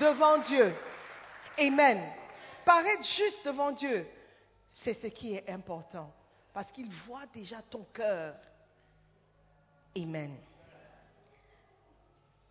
[0.00, 0.74] devant Dieu.
[1.58, 2.12] Amen.
[2.64, 4.06] Paraître juste devant Dieu,
[4.68, 6.12] c'est ce qui est important.
[6.52, 8.34] Parce qu'il voit déjà ton cœur.
[9.96, 10.36] Amen.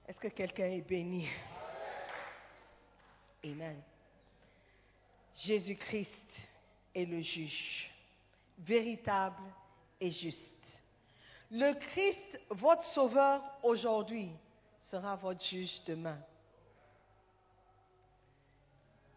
[0.07, 1.27] Est-ce que quelqu'un est béni?
[3.43, 3.81] Amen.
[5.35, 6.47] Jésus-Christ
[6.93, 7.91] est le juge,
[8.59, 9.43] véritable
[9.99, 10.83] et juste.
[11.57, 14.29] Le Christ, votre sauveur aujourd'hui,
[14.77, 16.19] sera votre juge demain.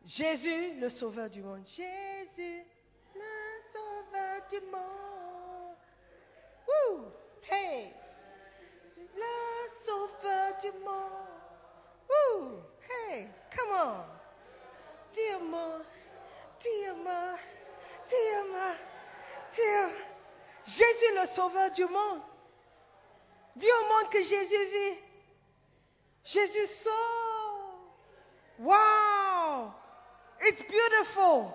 [0.04, 1.66] Jésus, le sauveur du monde.
[1.66, 2.64] Jésus,
[3.16, 5.74] le sauveur du monde.
[6.68, 7.06] Woo!
[7.50, 7.92] Hey!
[8.96, 11.26] Le sauveur du monde.
[12.08, 12.62] Woo!
[12.88, 13.26] Hey!
[13.50, 14.04] Come on!
[15.12, 15.82] Dis-moi,
[16.60, 17.34] dis-moi,
[18.08, 18.87] dis-moi.
[20.68, 22.20] Jésus le sauveur du monde.
[23.56, 24.98] Dis au monde que Jésus vit.
[26.24, 26.94] Jésus sauve.
[28.58, 29.72] Wow!
[30.42, 31.52] It's beautiful.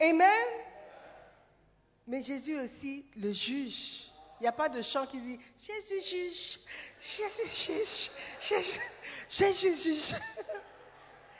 [0.00, 0.46] Amen.
[2.06, 4.08] Mais Jésus aussi le juge.
[4.38, 6.58] Il n'y a pas de chant qui dit Jésus juge,
[7.00, 8.10] Jésus juge,
[8.40, 8.80] Jésus,
[9.28, 10.14] Jésus juge.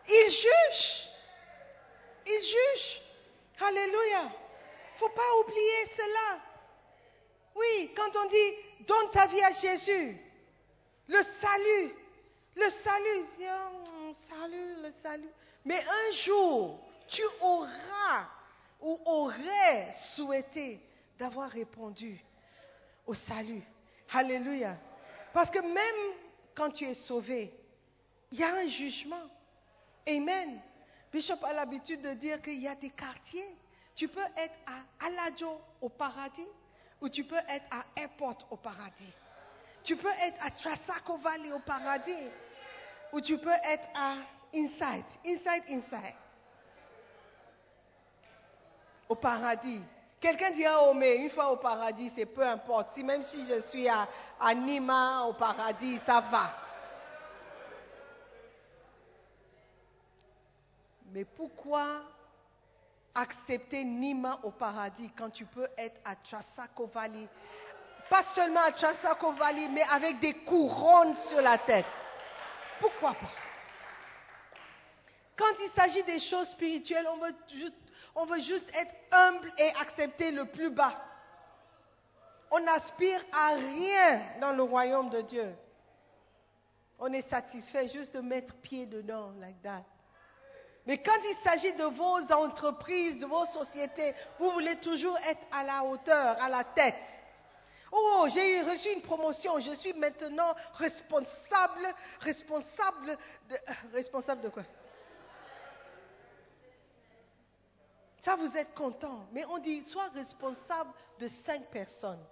[0.09, 1.09] Il juge.
[2.26, 3.03] Il juge.
[3.61, 4.22] Alléluia.
[4.22, 6.52] Il ne faut pas oublier cela.
[7.55, 10.17] Oui, quand on dit donne ta vie à Jésus,
[11.09, 11.95] le salut,
[12.57, 13.27] le salut,
[14.29, 15.31] salut, le salut.
[15.65, 18.29] Mais un jour, tu auras
[18.81, 20.81] ou aurais souhaité
[21.19, 22.23] d'avoir répondu
[23.07, 23.63] au salut.
[24.13, 24.77] Alléluia.
[25.33, 26.17] Parce que même
[26.55, 27.53] quand tu es sauvé,
[28.31, 29.31] il y a un jugement.
[30.07, 30.61] Amen.
[31.13, 33.57] Bishop a l'habitude de dire qu'il y a des quartiers.
[33.95, 36.47] Tu peux être à Aladjo au paradis
[37.03, 39.13] ou tu peux être à Airport au paradis.
[39.85, 42.31] Tu peux être à Trasaco Valley au paradis.
[43.13, 44.17] Ou tu peux être à
[44.55, 45.05] Inside.
[45.27, 46.15] Inside, inside.
[49.13, 49.81] au paradis.
[50.21, 52.93] Quelqu'un dira, oh mais une fois au paradis, c'est peu importe.
[52.93, 54.09] Si même si je suis à,
[54.41, 56.51] à Nima au paradis, ça va.
[61.13, 62.03] Mais pourquoi
[63.15, 67.29] accepter Nima au paradis quand tu peux être à Chasako Valley
[68.09, 71.87] Pas seulement à Chasako Valley, mais avec des couronnes sur la tête.
[72.81, 73.31] Pourquoi pas?
[75.37, 77.75] Quand il s'agit des choses spirituelles, on veut, juste,
[78.15, 81.01] on veut juste être humble et accepter le plus bas.
[82.51, 85.55] On n'aspire à rien dans le royaume de Dieu.
[86.99, 89.85] On est satisfait juste de mettre pied dedans, like that.
[90.87, 95.62] Mais quand il s'agit de vos entreprises, de vos sociétés, vous voulez toujours être à
[95.62, 96.95] la hauteur, à la tête.
[97.93, 101.87] Oh, j'ai reçu une promotion, je suis maintenant responsable,
[102.20, 103.18] responsable
[103.51, 103.57] de,
[103.93, 104.64] responsable de quoi?
[108.20, 109.26] Ça, vous êtes content.
[109.33, 112.24] Mais on dit, sois responsable de cinq personnes.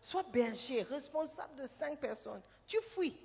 [0.00, 2.42] Sois berger, responsable de cinq personnes.
[2.66, 3.16] Tu fuis.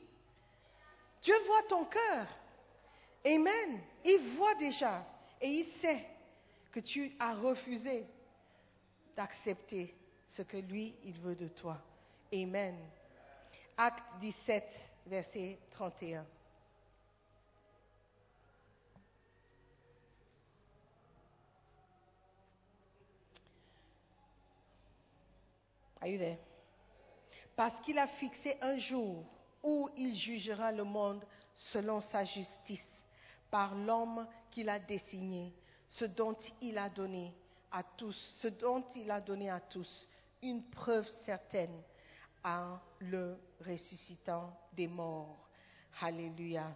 [1.21, 2.27] Dieu voit ton cœur.
[3.25, 3.81] Amen.
[4.05, 5.05] Il voit déjà
[5.39, 6.05] et il sait
[6.71, 8.05] que tu as refusé
[9.15, 9.95] d'accepter
[10.27, 11.81] ce que lui, il veut de toi.
[12.33, 12.75] Amen.
[13.77, 14.63] Acte 17,
[15.05, 16.25] verset 31.
[26.01, 26.37] Are you there?
[27.55, 29.23] Parce qu'il a fixé un jour
[29.61, 31.23] où il jugera le monde
[31.55, 33.02] selon sa justice
[33.53, 35.53] par l'homme qu'il a désigné,
[35.87, 37.31] ce dont il a donné
[37.71, 40.09] à tous, ce dont il a donné à tous
[40.41, 41.83] une preuve certaine
[42.43, 45.37] en le ressuscitant des morts.
[46.01, 46.75] Alléluia.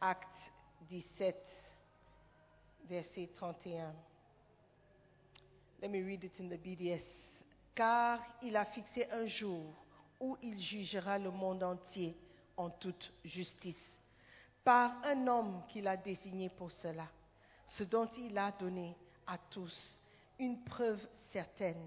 [0.00, 0.52] Acte
[0.82, 1.44] 17,
[2.84, 3.92] verset 31.
[5.82, 7.02] Let me read it in the BDS.
[7.74, 9.74] Car il a fixé un jour
[10.20, 12.16] où il jugera le monde entier
[12.56, 14.00] en toute justice
[14.66, 17.06] par un homme qu'il a désigné pour cela,
[17.68, 18.96] ce dont il a donné
[19.28, 20.00] à tous
[20.40, 20.98] une preuve
[21.30, 21.80] certaine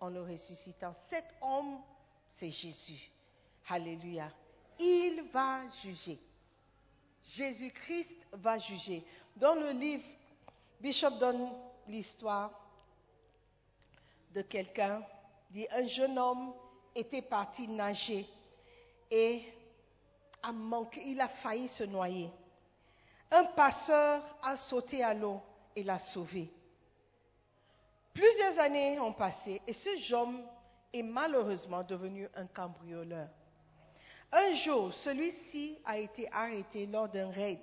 [0.00, 0.92] en le ressuscitant.
[1.08, 1.78] Cet homme,
[2.28, 3.12] c'est Jésus.
[3.68, 4.28] Alléluia.
[4.76, 6.18] Il va juger.
[7.22, 9.06] Jésus-Christ va juger.
[9.36, 10.04] Dans le livre,
[10.80, 11.48] Bishop donne
[11.86, 12.50] l'histoire
[14.34, 15.00] de quelqu'un,
[15.50, 16.52] dit un jeune homme
[16.92, 18.26] était parti nager
[19.12, 19.44] et
[21.04, 22.30] il a failli se noyer.
[23.30, 25.40] Un passeur a sauté à l'eau
[25.74, 26.50] et l'a sauvé.
[28.14, 30.42] Plusieurs années ont passé et ce jeune
[30.92, 33.28] est malheureusement devenu un cambrioleur.
[34.32, 37.60] Un jour, celui-ci a été arrêté lors d'un raid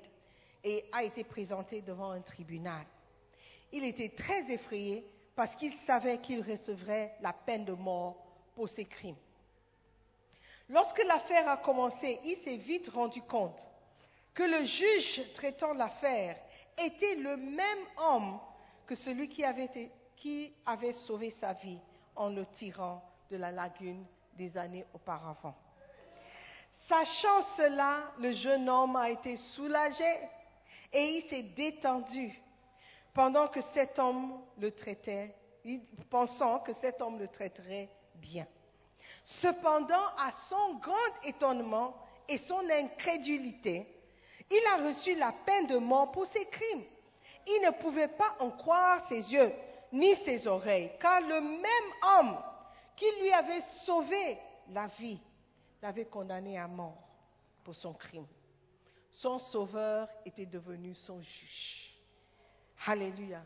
[0.63, 2.85] et a été présenté devant un tribunal.
[3.71, 5.05] Il était très effrayé
[5.35, 8.15] parce qu'il savait qu'il recevrait la peine de mort
[8.55, 9.17] pour ses crimes.
[10.69, 13.59] Lorsque l'affaire a commencé, il s'est vite rendu compte
[14.33, 16.37] que le juge traitant l'affaire
[16.77, 18.39] était le même homme
[18.85, 21.79] que celui qui avait, sauvé sa vie
[22.15, 25.55] en le tirant de la lagune des années auparavant.
[26.87, 30.29] Sachant cela, le jeune homme a été soulagé
[30.91, 32.37] et il s'est détendu
[33.13, 35.35] pendant que cet homme le traitait,
[36.09, 38.47] pensant que cet homme le traiterait bien.
[39.23, 41.95] Cependant, à son grand étonnement
[42.27, 43.87] et son incrédulité,
[44.49, 46.83] il a reçu la peine de mort pour ses crimes.
[47.47, 49.51] Il ne pouvait pas en croire ses yeux
[49.91, 52.37] ni ses oreilles, car le même homme
[52.95, 54.37] qui lui avait sauvé
[54.69, 55.19] la vie
[55.81, 56.97] l'avait condamné à mort
[57.63, 58.27] pour son crime.
[59.11, 61.93] Son sauveur était devenu son juge.
[62.87, 63.43] Alléluia.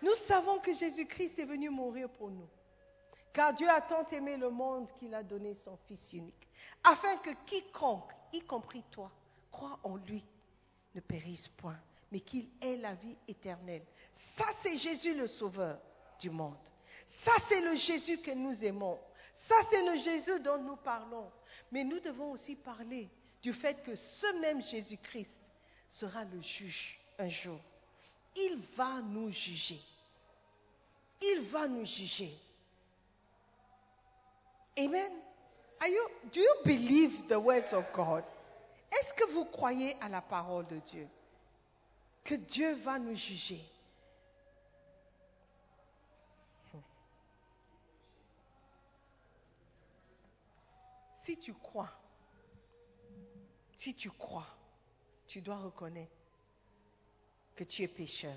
[0.00, 2.48] Nous savons que Jésus-Christ est venu mourir pour nous.
[3.32, 6.48] Car Dieu a tant aimé le monde qu'il a donné son Fils unique,
[6.84, 9.10] afin que quiconque, y compris toi,
[9.50, 10.22] croit en lui,
[10.94, 11.78] ne périsse point,
[12.10, 13.84] mais qu'il ait la vie éternelle.
[14.36, 15.78] Ça, c'est Jésus le Sauveur
[16.20, 16.58] du monde.
[17.06, 18.98] Ça, c'est le Jésus que nous aimons.
[19.48, 21.30] Ça, c'est le Jésus dont nous parlons.
[21.70, 23.08] Mais nous devons aussi parler
[23.40, 25.40] du fait que ce même Jésus-Christ
[25.88, 27.60] sera le juge un jour.
[28.36, 29.80] Il va nous juger.
[31.20, 32.36] Il va nous juger.
[34.78, 35.10] Amen.
[35.80, 38.24] Are you, do you believe the words of God?
[38.90, 41.08] Est-ce que vous croyez à la parole de Dieu?
[42.24, 43.64] Que Dieu va nous juger.
[51.24, 51.90] Si tu crois,
[53.76, 54.46] si tu crois,
[55.28, 56.10] tu dois reconnaître
[57.54, 58.36] que tu es pécheur.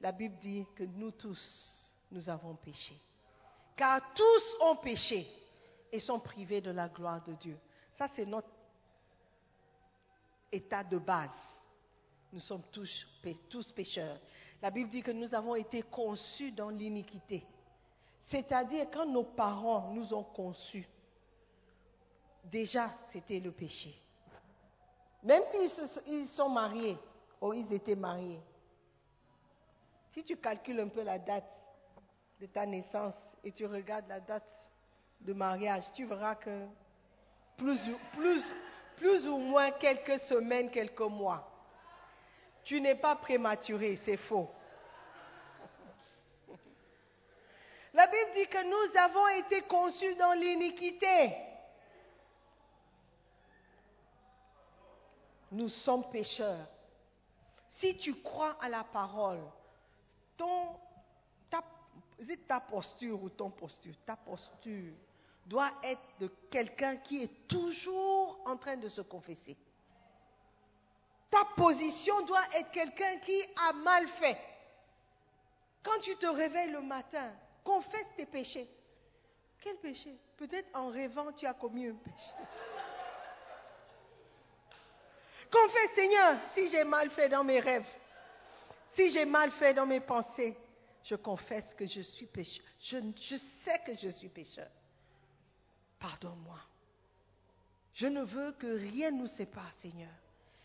[0.00, 2.94] La Bible dit que nous tous, nous avons péché.
[3.76, 5.26] Car tous ont péché
[5.90, 7.58] et sont privés de la gloire de Dieu.
[7.92, 8.48] Ça, c'est notre
[10.50, 11.30] état de base.
[12.32, 14.18] Nous sommes tous, pécheurs.
[14.60, 17.46] La Bible dit que nous avons été conçus dans l'iniquité.
[18.22, 20.88] C'est-à-dire quand nos parents nous ont conçus,
[22.44, 23.94] déjà c'était le péché.
[25.22, 26.98] Même s'ils sont mariés,
[27.40, 28.40] ou ils étaient mariés.
[30.10, 31.44] Si tu calcules un peu la date
[32.40, 34.50] de ta naissance et tu regardes la date
[35.20, 36.66] de mariage, tu verras que
[37.56, 41.50] plus, ou moins quelques semaines, quelques mois.
[42.64, 44.50] Tu n'es pas prématuré, c'est faux.
[47.92, 51.32] La Bible dit que nous avons été conçus dans l'iniquité.
[55.52, 56.66] Nous sommes pécheurs.
[57.68, 59.40] Si tu crois à la parole,
[60.36, 60.76] ton,
[62.46, 64.92] ta posture ou ton posture, ta posture
[65.46, 69.56] doit être de quelqu'un qui est toujours en train de se confesser.
[71.30, 74.38] Ta position doit être quelqu'un qui a mal fait.
[75.82, 77.30] Quand tu te réveilles le matin,
[77.62, 78.68] confesse tes péchés.
[79.60, 80.16] Quel péché?
[80.36, 82.32] Peut-être en rêvant, tu as commis un péché.
[85.50, 87.88] Confesse, Seigneur, si j'ai mal fait dans mes rêves,
[88.90, 90.56] si j'ai mal fait dans mes pensées,
[91.04, 92.64] je confesse que je suis pécheur.
[92.80, 94.68] Je, sais que je suis pécheur.
[95.98, 96.58] Pardonne-moi.
[97.92, 100.10] Je ne veux que rien nous sépare, Seigneur.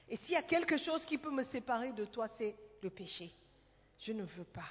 [0.08, 3.32] Et s'il y a quelque chose qui peut me séparer de toi, c'est le péché.
[4.00, 4.70] Je ne veux pas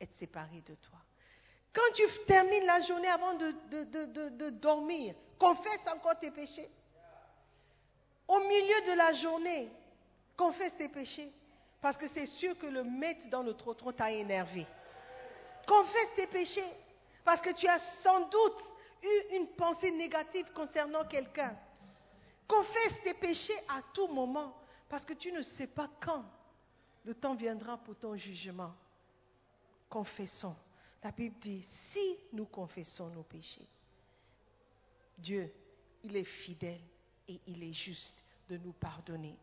[0.00, 0.98] être séparé de toi.
[1.74, 6.68] Quand tu termines la journée avant de, dormir, confesse encore tes péchés.
[8.26, 9.70] Au milieu de la journée,
[10.36, 11.30] confesse tes péchés.
[11.82, 14.66] Parce que c'est sûr que le maître dans le trottoir t'a énervé.
[15.66, 16.72] Confesse tes péchés.
[17.24, 18.62] Parce que tu as sans doute
[19.02, 21.56] eu une pensée négative concernant quelqu'un.
[22.48, 24.56] Confesse tes péchés à tout moment.
[24.88, 26.24] Parce que tu ne sais pas quand
[27.04, 28.74] le temps viendra pour ton jugement.
[29.88, 30.56] Confessons.
[31.02, 33.66] La Bible dit, si nous confessons nos péchés,
[35.18, 35.52] Dieu,
[36.04, 36.80] il est fidèle
[37.28, 39.36] et il est juste de nous pardonner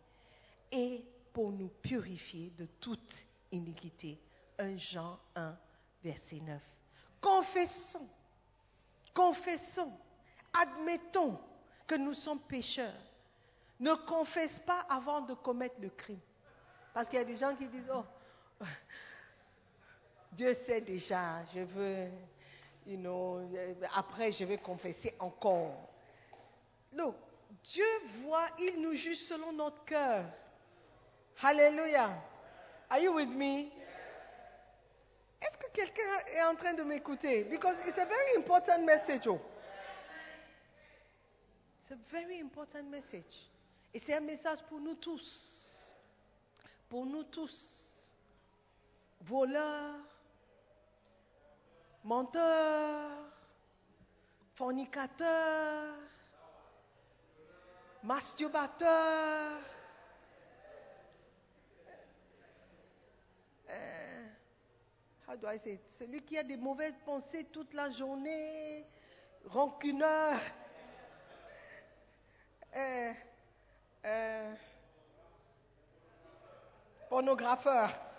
[0.71, 1.03] et
[1.33, 3.13] pour nous purifier de toute
[3.51, 4.19] iniquité.
[4.57, 5.57] 1 Jean 1,
[6.03, 6.61] verset 9.
[7.21, 8.07] Confessons,
[9.13, 9.91] confessons,
[10.53, 11.37] admettons
[11.87, 12.93] que nous sommes pécheurs.
[13.79, 16.19] Ne confesse pas avant de commettre le crime.
[16.93, 18.03] Parce qu'il y a des gens qui disent, oh,
[20.33, 22.09] Dieu sait déjà, je veux,
[22.85, 23.41] you know,
[23.95, 25.89] après je vais confesser encore.
[26.93, 27.15] Look,
[27.63, 27.85] Dieu
[28.23, 30.25] voit, il nous juge selon notre cœur.
[31.41, 32.21] Hallelujah.
[32.89, 33.71] Are you with me?
[35.73, 37.43] Quelqu'un est en train de m'écouter?
[37.43, 39.27] Because it's a very important message.
[39.27, 39.39] Oh.
[41.81, 43.49] It's a very important message.
[43.93, 45.95] Et c'est un message pour nous tous.
[46.87, 47.75] Pour nous tous.
[49.21, 49.95] Voleurs,
[52.03, 53.09] menteur,
[54.55, 55.95] fornicateur,
[58.03, 59.59] masturbateur,
[65.57, 68.85] say celui qui a des mauvaises pensées toute la journée,
[69.45, 70.39] rancuneur,
[72.75, 73.13] euh,
[74.05, 74.53] euh,
[77.09, 78.09] pornographeur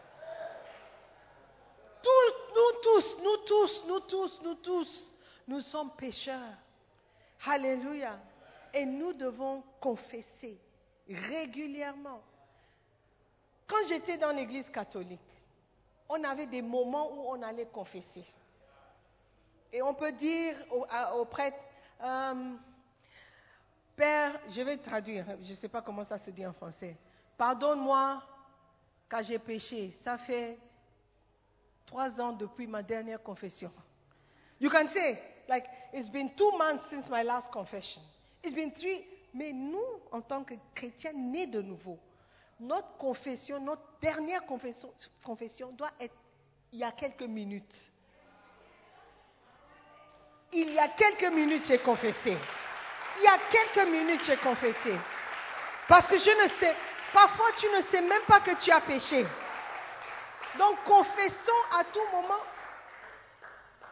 [2.55, 5.15] nous tous, nous tous, nous tous, nous tous,
[5.49, 6.57] nous sommes pécheurs.
[7.47, 8.19] Alléluia.
[8.73, 10.59] Et nous devons confesser
[11.09, 12.23] régulièrement.
[13.67, 15.21] Quand j'étais dans l'église catholique,
[16.11, 18.25] on avait des moments où on allait confesser.
[19.73, 20.57] Et on peut dire
[21.15, 21.57] au, prêtre,
[22.03, 22.55] euh,
[23.95, 26.97] Père, je vais traduire, je ne sais pas comment ça se dit en français.
[27.39, 28.23] Pardonne-moi
[29.09, 29.93] car j'ai péché.
[30.03, 30.59] Ça fait
[31.87, 33.71] trois ans depuis ma dernière confession.
[34.61, 38.03] You can say, like, it's been two months since my last confession.
[38.43, 39.05] It's been three.
[39.33, 41.99] Mais nous, en tant que chrétiens nés de nouveau,
[42.61, 46.15] notre confession, notre dernière confession, doit être
[46.73, 47.75] il y a quelques minutes.
[50.53, 52.37] Il y a quelques minutes, j'ai confessé.
[53.19, 54.97] Il y a quelques minutes, j'ai confessé.
[55.89, 56.75] Parce que je ne sais,
[57.13, 59.27] parfois tu ne sais même pas que tu as péché.
[60.59, 62.41] Donc confessons à tout moment.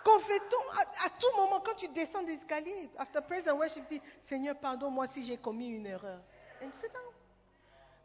[0.05, 0.64] Confessons
[1.05, 2.89] à, tout moment quand tu descends des escaliers.
[2.97, 6.21] After praise and worship, dis Seigneur, pardonne-moi si j'ai commis une erreur.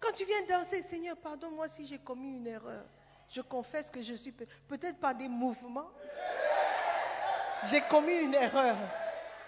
[0.04, 2.84] Quand tu viens danser, Seigneur, pardonne-moi si j'ai commis une erreur.
[3.30, 5.90] Je confesse que je suis peut-être par des mouvements.
[7.70, 8.76] j'ai commis une erreur.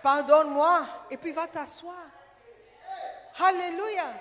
[0.02, 0.88] Pardonne-moi.
[1.12, 2.08] Et puis va t'asseoir.
[3.38, 4.14] Alléluia.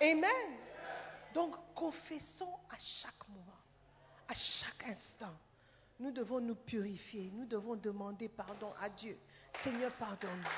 [0.00, 0.58] Amen.
[1.34, 3.58] Donc, confessons à chaque moment,
[4.28, 5.34] à chaque instant.
[5.98, 7.32] Nous devons nous purifier.
[7.34, 9.18] Nous devons demander pardon à Dieu.
[9.54, 10.52] Seigneur, pardonne-moi.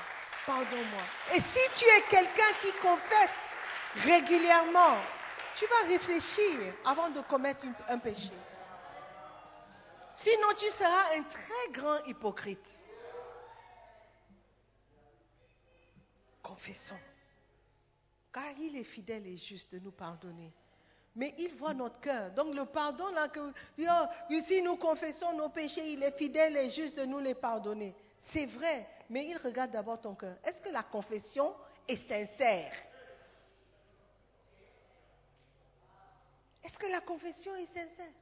[0.45, 1.03] Pardonne-moi.
[1.33, 3.50] Et si tu es quelqu'un qui confesse
[3.95, 4.97] régulièrement,
[5.55, 8.31] tu vas réfléchir avant de commettre un péché.
[10.15, 12.67] Sinon, tu seras un très grand hypocrite.
[16.43, 16.99] Confessons.
[18.33, 20.53] Car il est fidèle et juste de nous pardonner.
[21.15, 22.31] Mais il voit notre cœur.
[22.31, 26.69] Donc le pardon, là, que oh, si nous confessons nos péchés, il est fidèle et
[26.69, 27.93] juste de nous les pardonner.
[28.19, 30.37] C'est vrai, mais il regarde d'abord ton cœur.
[30.43, 31.53] Est-ce que la confession
[31.87, 32.71] est sincère?
[36.63, 38.13] Est-ce que la confession est sincère?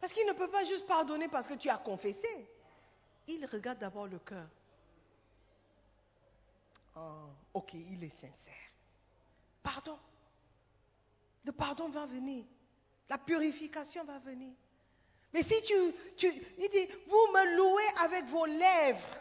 [0.00, 2.28] Parce qu'il ne peut pas juste pardonner parce que tu as confessé.
[3.26, 4.46] Il regarde d'abord le cœur.
[6.96, 8.54] Oh, ok, il est sincère.
[9.62, 9.98] Pardon.
[11.44, 12.44] Le pardon va venir.
[13.08, 14.52] La purification va venir.
[15.32, 15.74] Mais si tu,
[16.16, 16.26] tu,
[16.58, 19.18] il dit, vous me louez avec vos lèvres,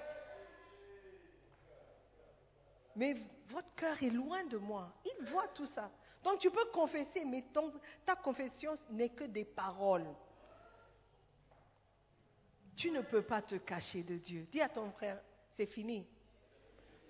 [2.95, 3.15] mais
[3.49, 4.91] votre cœur est loin de moi.
[5.05, 5.91] Il voit tout ça.
[6.25, 7.71] Donc tu peux confesser, mais ton-
[8.03, 10.07] ta confession n'est que des paroles.
[12.75, 14.47] Tu ne peux pas te cacher de Dieu.
[14.51, 15.19] Dis à ton frère,
[15.51, 16.05] c'est fini.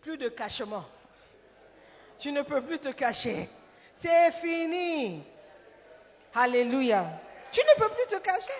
[0.01, 0.83] Plus de cachement.
[2.19, 3.49] Tu ne peux plus te cacher.
[3.95, 5.23] C'est fini.
[6.33, 7.05] Alléluia.
[7.53, 8.51] Tu ne peux plus te cacher.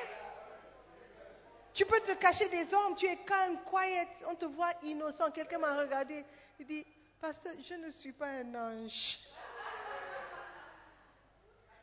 [1.74, 5.30] Tu peux te cacher des hommes, tu es calme, quiet, on te voit innocent.
[5.32, 6.24] Quelqu'un m'a regardé,
[6.58, 6.86] il dit,
[7.20, 9.20] Pasteur, je ne suis pas un ange.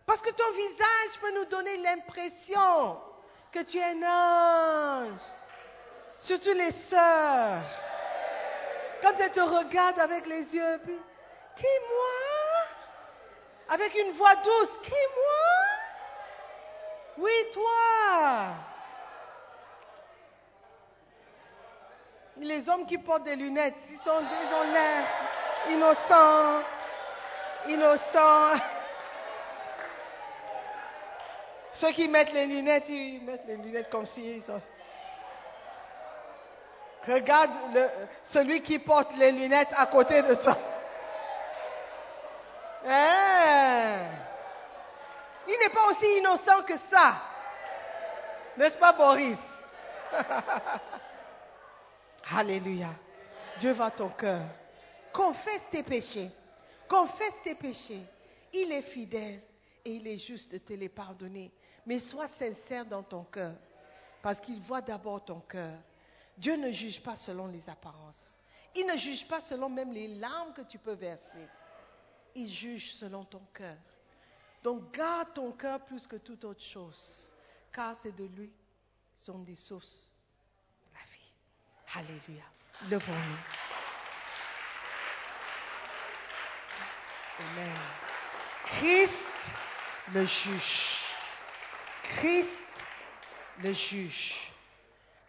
[0.06, 3.00] Parce que ton visage peut nous donner l'impression
[3.52, 5.20] que tu es un ange.
[6.20, 7.62] Surtout les sœurs.
[9.00, 10.98] Quand elles te regardent avec les yeux, puis,
[11.56, 12.64] qui moi?
[13.68, 15.52] Avec une voix douce, qui moi?
[17.18, 18.54] Oui, toi.
[22.38, 25.04] Les hommes qui portent des lunettes, ils, sont, ils ont l'air
[25.68, 26.62] innocents,
[27.68, 28.58] innocents.
[31.72, 34.60] Ceux qui mettent les lunettes, ils mettent les lunettes comme si sont...
[37.06, 37.50] Regarde
[38.22, 40.56] celui qui porte les lunettes à côté de toi.
[42.86, 43.98] Hein?
[45.48, 47.14] Il n'est pas aussi innocent que ça.
[48.56, 49.38] N'est-ce pas, Boris?
[52.36, 52.90] Alléluia.
[53.58, 54.42] Dieu va ton cœur.
[55.12, 56.30] Confesse tes péchés.
[56.88, 58.04] Confesse tes péchés.
[58.52, 59.40] Il est fidèle
[59.84, 61.52] et il est juste de te les pardonner.
[61.86, 63.54] Mais sois sincère dans ton cœur.
[64.22, 65.76] Parce qu'il voit d'abord ton cœur.
[66.38, 68.36] Dieu ne juge pas selon les apparences.
[68.74, 71.46] Il ne juge pas selon même les larmes que tu peux verser.
[72.34, 73.76] Il juge selon ton cœur.
[74.62, 77.28] Donc garde ton cœur plus que toute autre chose.
[77.72, 78.52] Car c'est de lui
[79.16, 80.02] sont des sources
[80.86, 82.08] de la vie.
[82.08, 82.44] Alléluia.
[82.88, 83.38] Levons-nous.
[87.40, 87.76] Amen.
[88.64, 89.31] Christ
[90.10, 90.98] le juge.
[92.02, 92.48] Christ
[93.62, 94.52] le juge.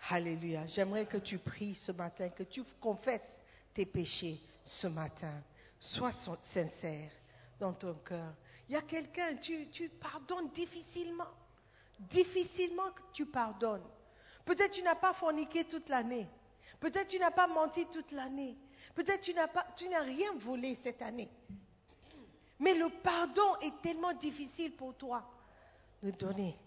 [0.09, 0.65] Alléluia.
[0.67, 3.41] J'aimerais que tu pries ce matin, que tu confesses
[3.73, 5.41] tes péchés ce matin.
[5.79, 6.11] Sois
[6.41, 7.11] sincère
[7.59, 8.33] dans ton cœur.
[8.69, 11.27] Il y a quelqu'un, tu, pardonnes difficilement.
[11.99, 13.83] Difficilement que tu pardonnes.
[14.45, 16.27] Peut-être tu n'as pas forniqué toute l'année.
[16.79, 18.57] Peut-être tu n'as pas menti toute l'année.
[18.95, 21.29] Peut-être tu n'as tu n'as rien volé cette année.
[22.63, 25.21] Mais le pardon est tellement difficile pour toi
[26.01, 26.57] de donner.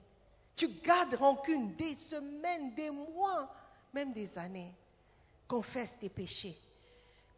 [0.54, 3.50] Tu gardes rancune des semaines, des mois,
[3.94, 4.74] même des années.
[5.48, 6.54] Confesse tes péchés.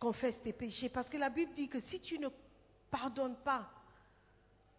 [0.00, 0.88] Confesse tes péchés.
[0.88, 2.28] Parce que la Bible dit que si tu ne
[2.90, 3.70] pardonnes pas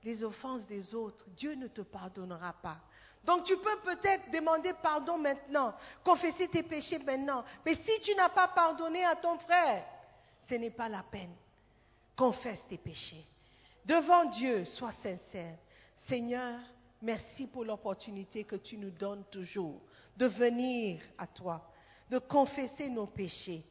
[0.03, 2.81] les offenses des autres, Dieu ne te pardonnera pas.
[3.23, 5.73] Donc tu peux peut-être demander pardon maintenant,
[6.03, 7.45] confesser tes péchés maintenant.
[7.65, 9.85] Mais si tu n'as pas pardonné à ton frère,
[10.41, 11.33] ce n'est pas la peine.
[12.17, 13.25] Confesse tes péchés.
[13.85, 15.57] Devant Dieu, sois sincère.
[15.95, 16.59] Seigneur,
[17.01, 19.81] merci pour l'opportunité que tu nous donnes toujours
[20.17, 21.71] de venir à toi,
[22.09, 23.63] de confesser nos péchés,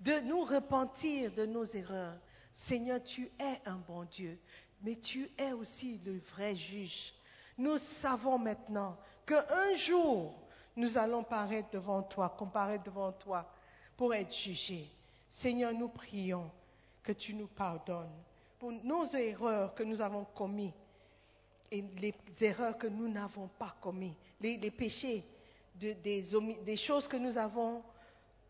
[0.00, 2.18] de nous repentir de nos erreurs.
[2.52, 4.38] Seigneur, tu es un bon Dieu,
[4.82, 7.12] mais tu es aussi le vrai juge.
[7.58, 8.96] Nous savons maintenant
[9.26, 10.38] qu'un jour,
[10.76, 13.50] nous allons paraître devant toi, comparaître devant toi
[13.96, 14.90] pour être jugés.
[15.30, 16.50] Seigneur, nous prions
[17.02, 18.12] que tu nous pardonnes
[18.58, 20.72] pour nos erreurs que nous avons commises
[21.70, 25.24] et les erreurs que nous n'avons pas commises, les, péchés
[25.74, 27.82] de- des, choses que nous avons,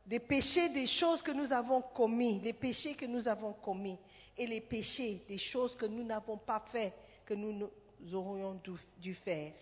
[0.07, 3.99] des péchés, des choses que nous avons commis, les péchés que nous avons commis
[4.37, 6.93] et les péchés, des choses que nous n'avons pas fait,
[7.25, 7.69] que nous,
[8.13, 8.61] aurions
[9.01, 9.53] dû faire.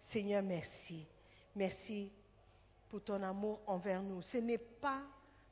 [0.00, 1.04] Seigneur, merci.
[1.54, 2.10] Merci
[2.88, 4.22] pour ton amour envers nous.
[4.22, 5.02] Ce n'est pas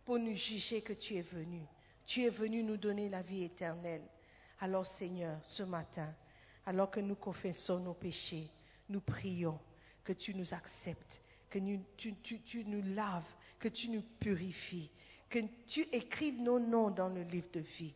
[0.04, 1.60] pour nous juger que tu es venu.
[2.06, 4.02] Tu es venu nous donner la vie éternelle.
[4.60, 6.14] Alors Seigneur, ce matin,
[6.66, 8.48] alors que nous confessons nos péchés,
[8.88, 9.58] nous prions
[10.02, 11.58] que tu nous acceptes, que
[11.96, 13.22] tu, nous laves,
[13.58, 14.90] que tu nous purifies,
[15.28, 17.94] que tu écrives nos noms dans le livre de vie.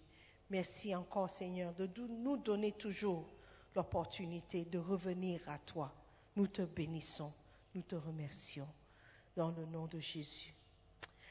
[0.50, 3.28] Merci encore Seigneur de nous donner toujours
[3.74, 5.92] l'opportunité de revenir à toi.
[6.36, 7.32] Nous te bénissons,
[7.74, 8.68] nous te remercions
[9.36, 10.54] dans le nom de Jésus.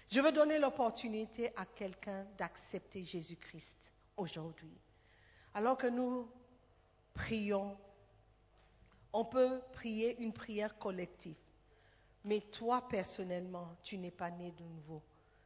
[0.10, 4.78] Je veux donner l'opportunité à quelqu'un d'accepter Jésus-Christ aujourd'hui.
[5.58, 6.30] Alors que nous
[7.16, 7.76] prions,
[9.12, 11.36] on peut prier une prière collective.
[12.26, 15.02] Mais toi, personnellement, tu n'es pas né de nouveau.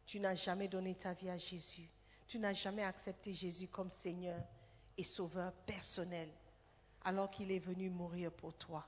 [0.05, 1.89] Tu n'as jamais donné ta vie à Jésus.
[2.28, 4.38] Tu n'as jamais accepté Jésus comme Seigneur
[4.97, 6.30] et Sauveur personnel,
[7.05, 8.86] alors qu'il est venu mourir pour toi.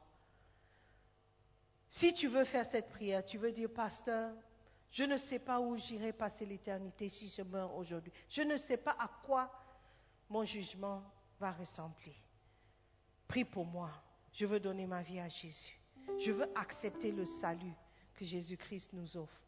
[1.89, 4.35] Si tu veux faire cette prière, tu veux dire, pasteur,
[4.91, 8.11] je ne sais pas où j'irai passer l'éternité si je meurs aujourd'hui.
[8.29, 9.62] Je ne sais pas à quoi
[10.33, 11.03] mon jugement
[11.39, 12.15] va ressembler.
[13.27, 13.91] Prie pour moi.
[14.33, 15.79] Je veux donner ma vie à Jésus.
[16.17, 17.75] Je veux accepter le salut
[18.15, 19.39] que Jésus-Christ nous offre.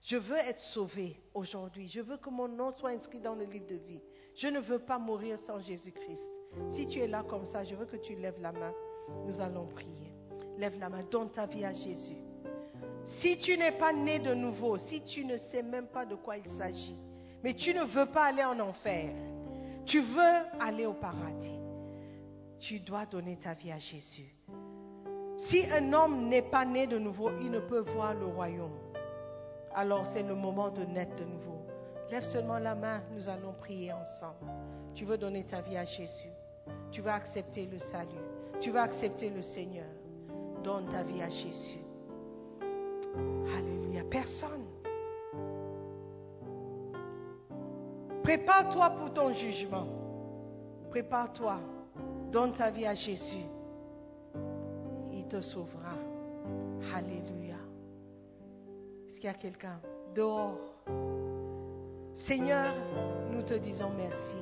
[0.00, 1.88] Je veux être sauvé aujourd'hui.
[1.88, 4.00] Je veux que mon nom soit inscrit dans le livre de vie.
[4.36, 6.30] Je ne veux pas mourir sans Jésus-Christ.
[6.70, 8.72] Si tu es là comme ça, je veux que tu lèves la main.
[9.26, 10.12] Nous allons prier.
[10.56, 11.02] Lève la main.
[11.02, 12.16] Donne ta vie à Jésus.
[13.04, 16.36] Si tu n'es pas né de nouveau, si tu ne sais même pas de quoi
[16.36, 16.96] il s'agit,
[17.42, 19.12] mais tu ne veux pas aller en enfer,
[19.88, 21.58] tu veux aller au paradis,
[22.58, 24.34] tu dois donner ta vie à Jésus.
[25.38, 28.76] Si un homme n'est pas né de nouveau, il ne peut voir le royaume.
[29.74, 31.64] Alors c'est le moment de naître de nouveau.
[32.10, 34.50] Lève seulement la main, nous allons prier ensemble.
[34.94, 36.32] Tu veux donner ta vie à Jésus.
[36.90, 38.08] Tu veux accepter le salut.
[38.60, 39.86] Tu veux accepter le Seigneur.
[40.62, 41.80] Donne ta vie à Jésus.
[43.56, 44.02] Alléluia.
[44.10, 44.64] Personne.
[48.28, 49.86] Prépare-toi pour ton jugement.
[50.90, 51.60] Prépare-toi.
[52.30, 53.46] Donne ta vie à Jésus.
[55.14, 55.94] Il te sauvera.
[56.94, 57.56] Alléluia.
[59.06, 59.80] Est-ce qu'il y a quelqu'un
[60.14, 60.58] dehors?
[62.12, 62.74] Seigneur,
[63.30, 64.36] nous te disons merci.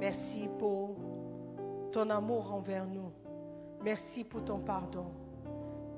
[0.00, 0.96] Merci pour
[1.92, 3.12] ton amour envers nous.
[3.84, 5.08] Merci pour ton pardon.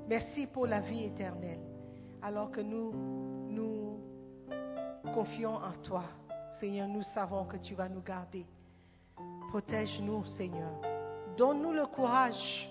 [0.09, 1.61] Merci pour la vie éternelle.
[2.21, 2.93] Alors que nous
[3.49, 4.01] nous
[5.15, 6.03] confions en toi,
[6.53, 8.45] Seigneur, nous savons que tu vas nous garder.
[9.51, 10.73] Protège-nous, Seigneur.
[11.37, 12.69] Donne-nous le courage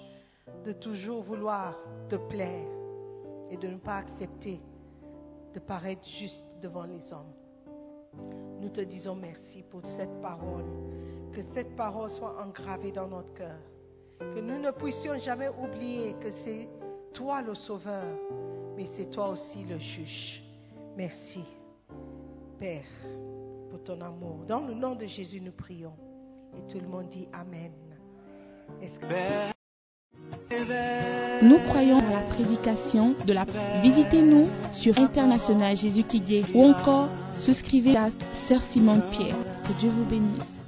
[0.66, 1.76] de toujours vouloir
[2.10, 2.68] te plaire
[3.50, 4.62] et de ne pas accepter
[5.54, 7.34] de paraître juste devant les hommes.
[8.60, 10.66] Nous te disons merci pour cette parole.
[11.32, 13.60] Que cette parole soit engravée dans notre cœur.
[14.20, 16.68] Que nous ne puissions jamais oublier que c'est
[17.14, 18.18] toi le sauveur,
[18.76, 20.44] mais c'est toi aussi le juge.
[20.98, 21.46] Merci,
[22.60, 22.84] Père,
[23.84, 24.46] ton amour.
[24.48, 25.94] Dans le nom de Jésus, nous prions.
[26.58, 27.72] Et tout le monde dit Amen.
[31.42, 33.46] Nous croyons à la prédication de la
[33.82, 36.22] Visitez-nous sur International Jésus qui
[36.54, 37.10] ou encore
[37.40, 39.36] souscrivez à Sœur Simone Pierre.
[39.68, 40.59] Que Dieu vous bénisse.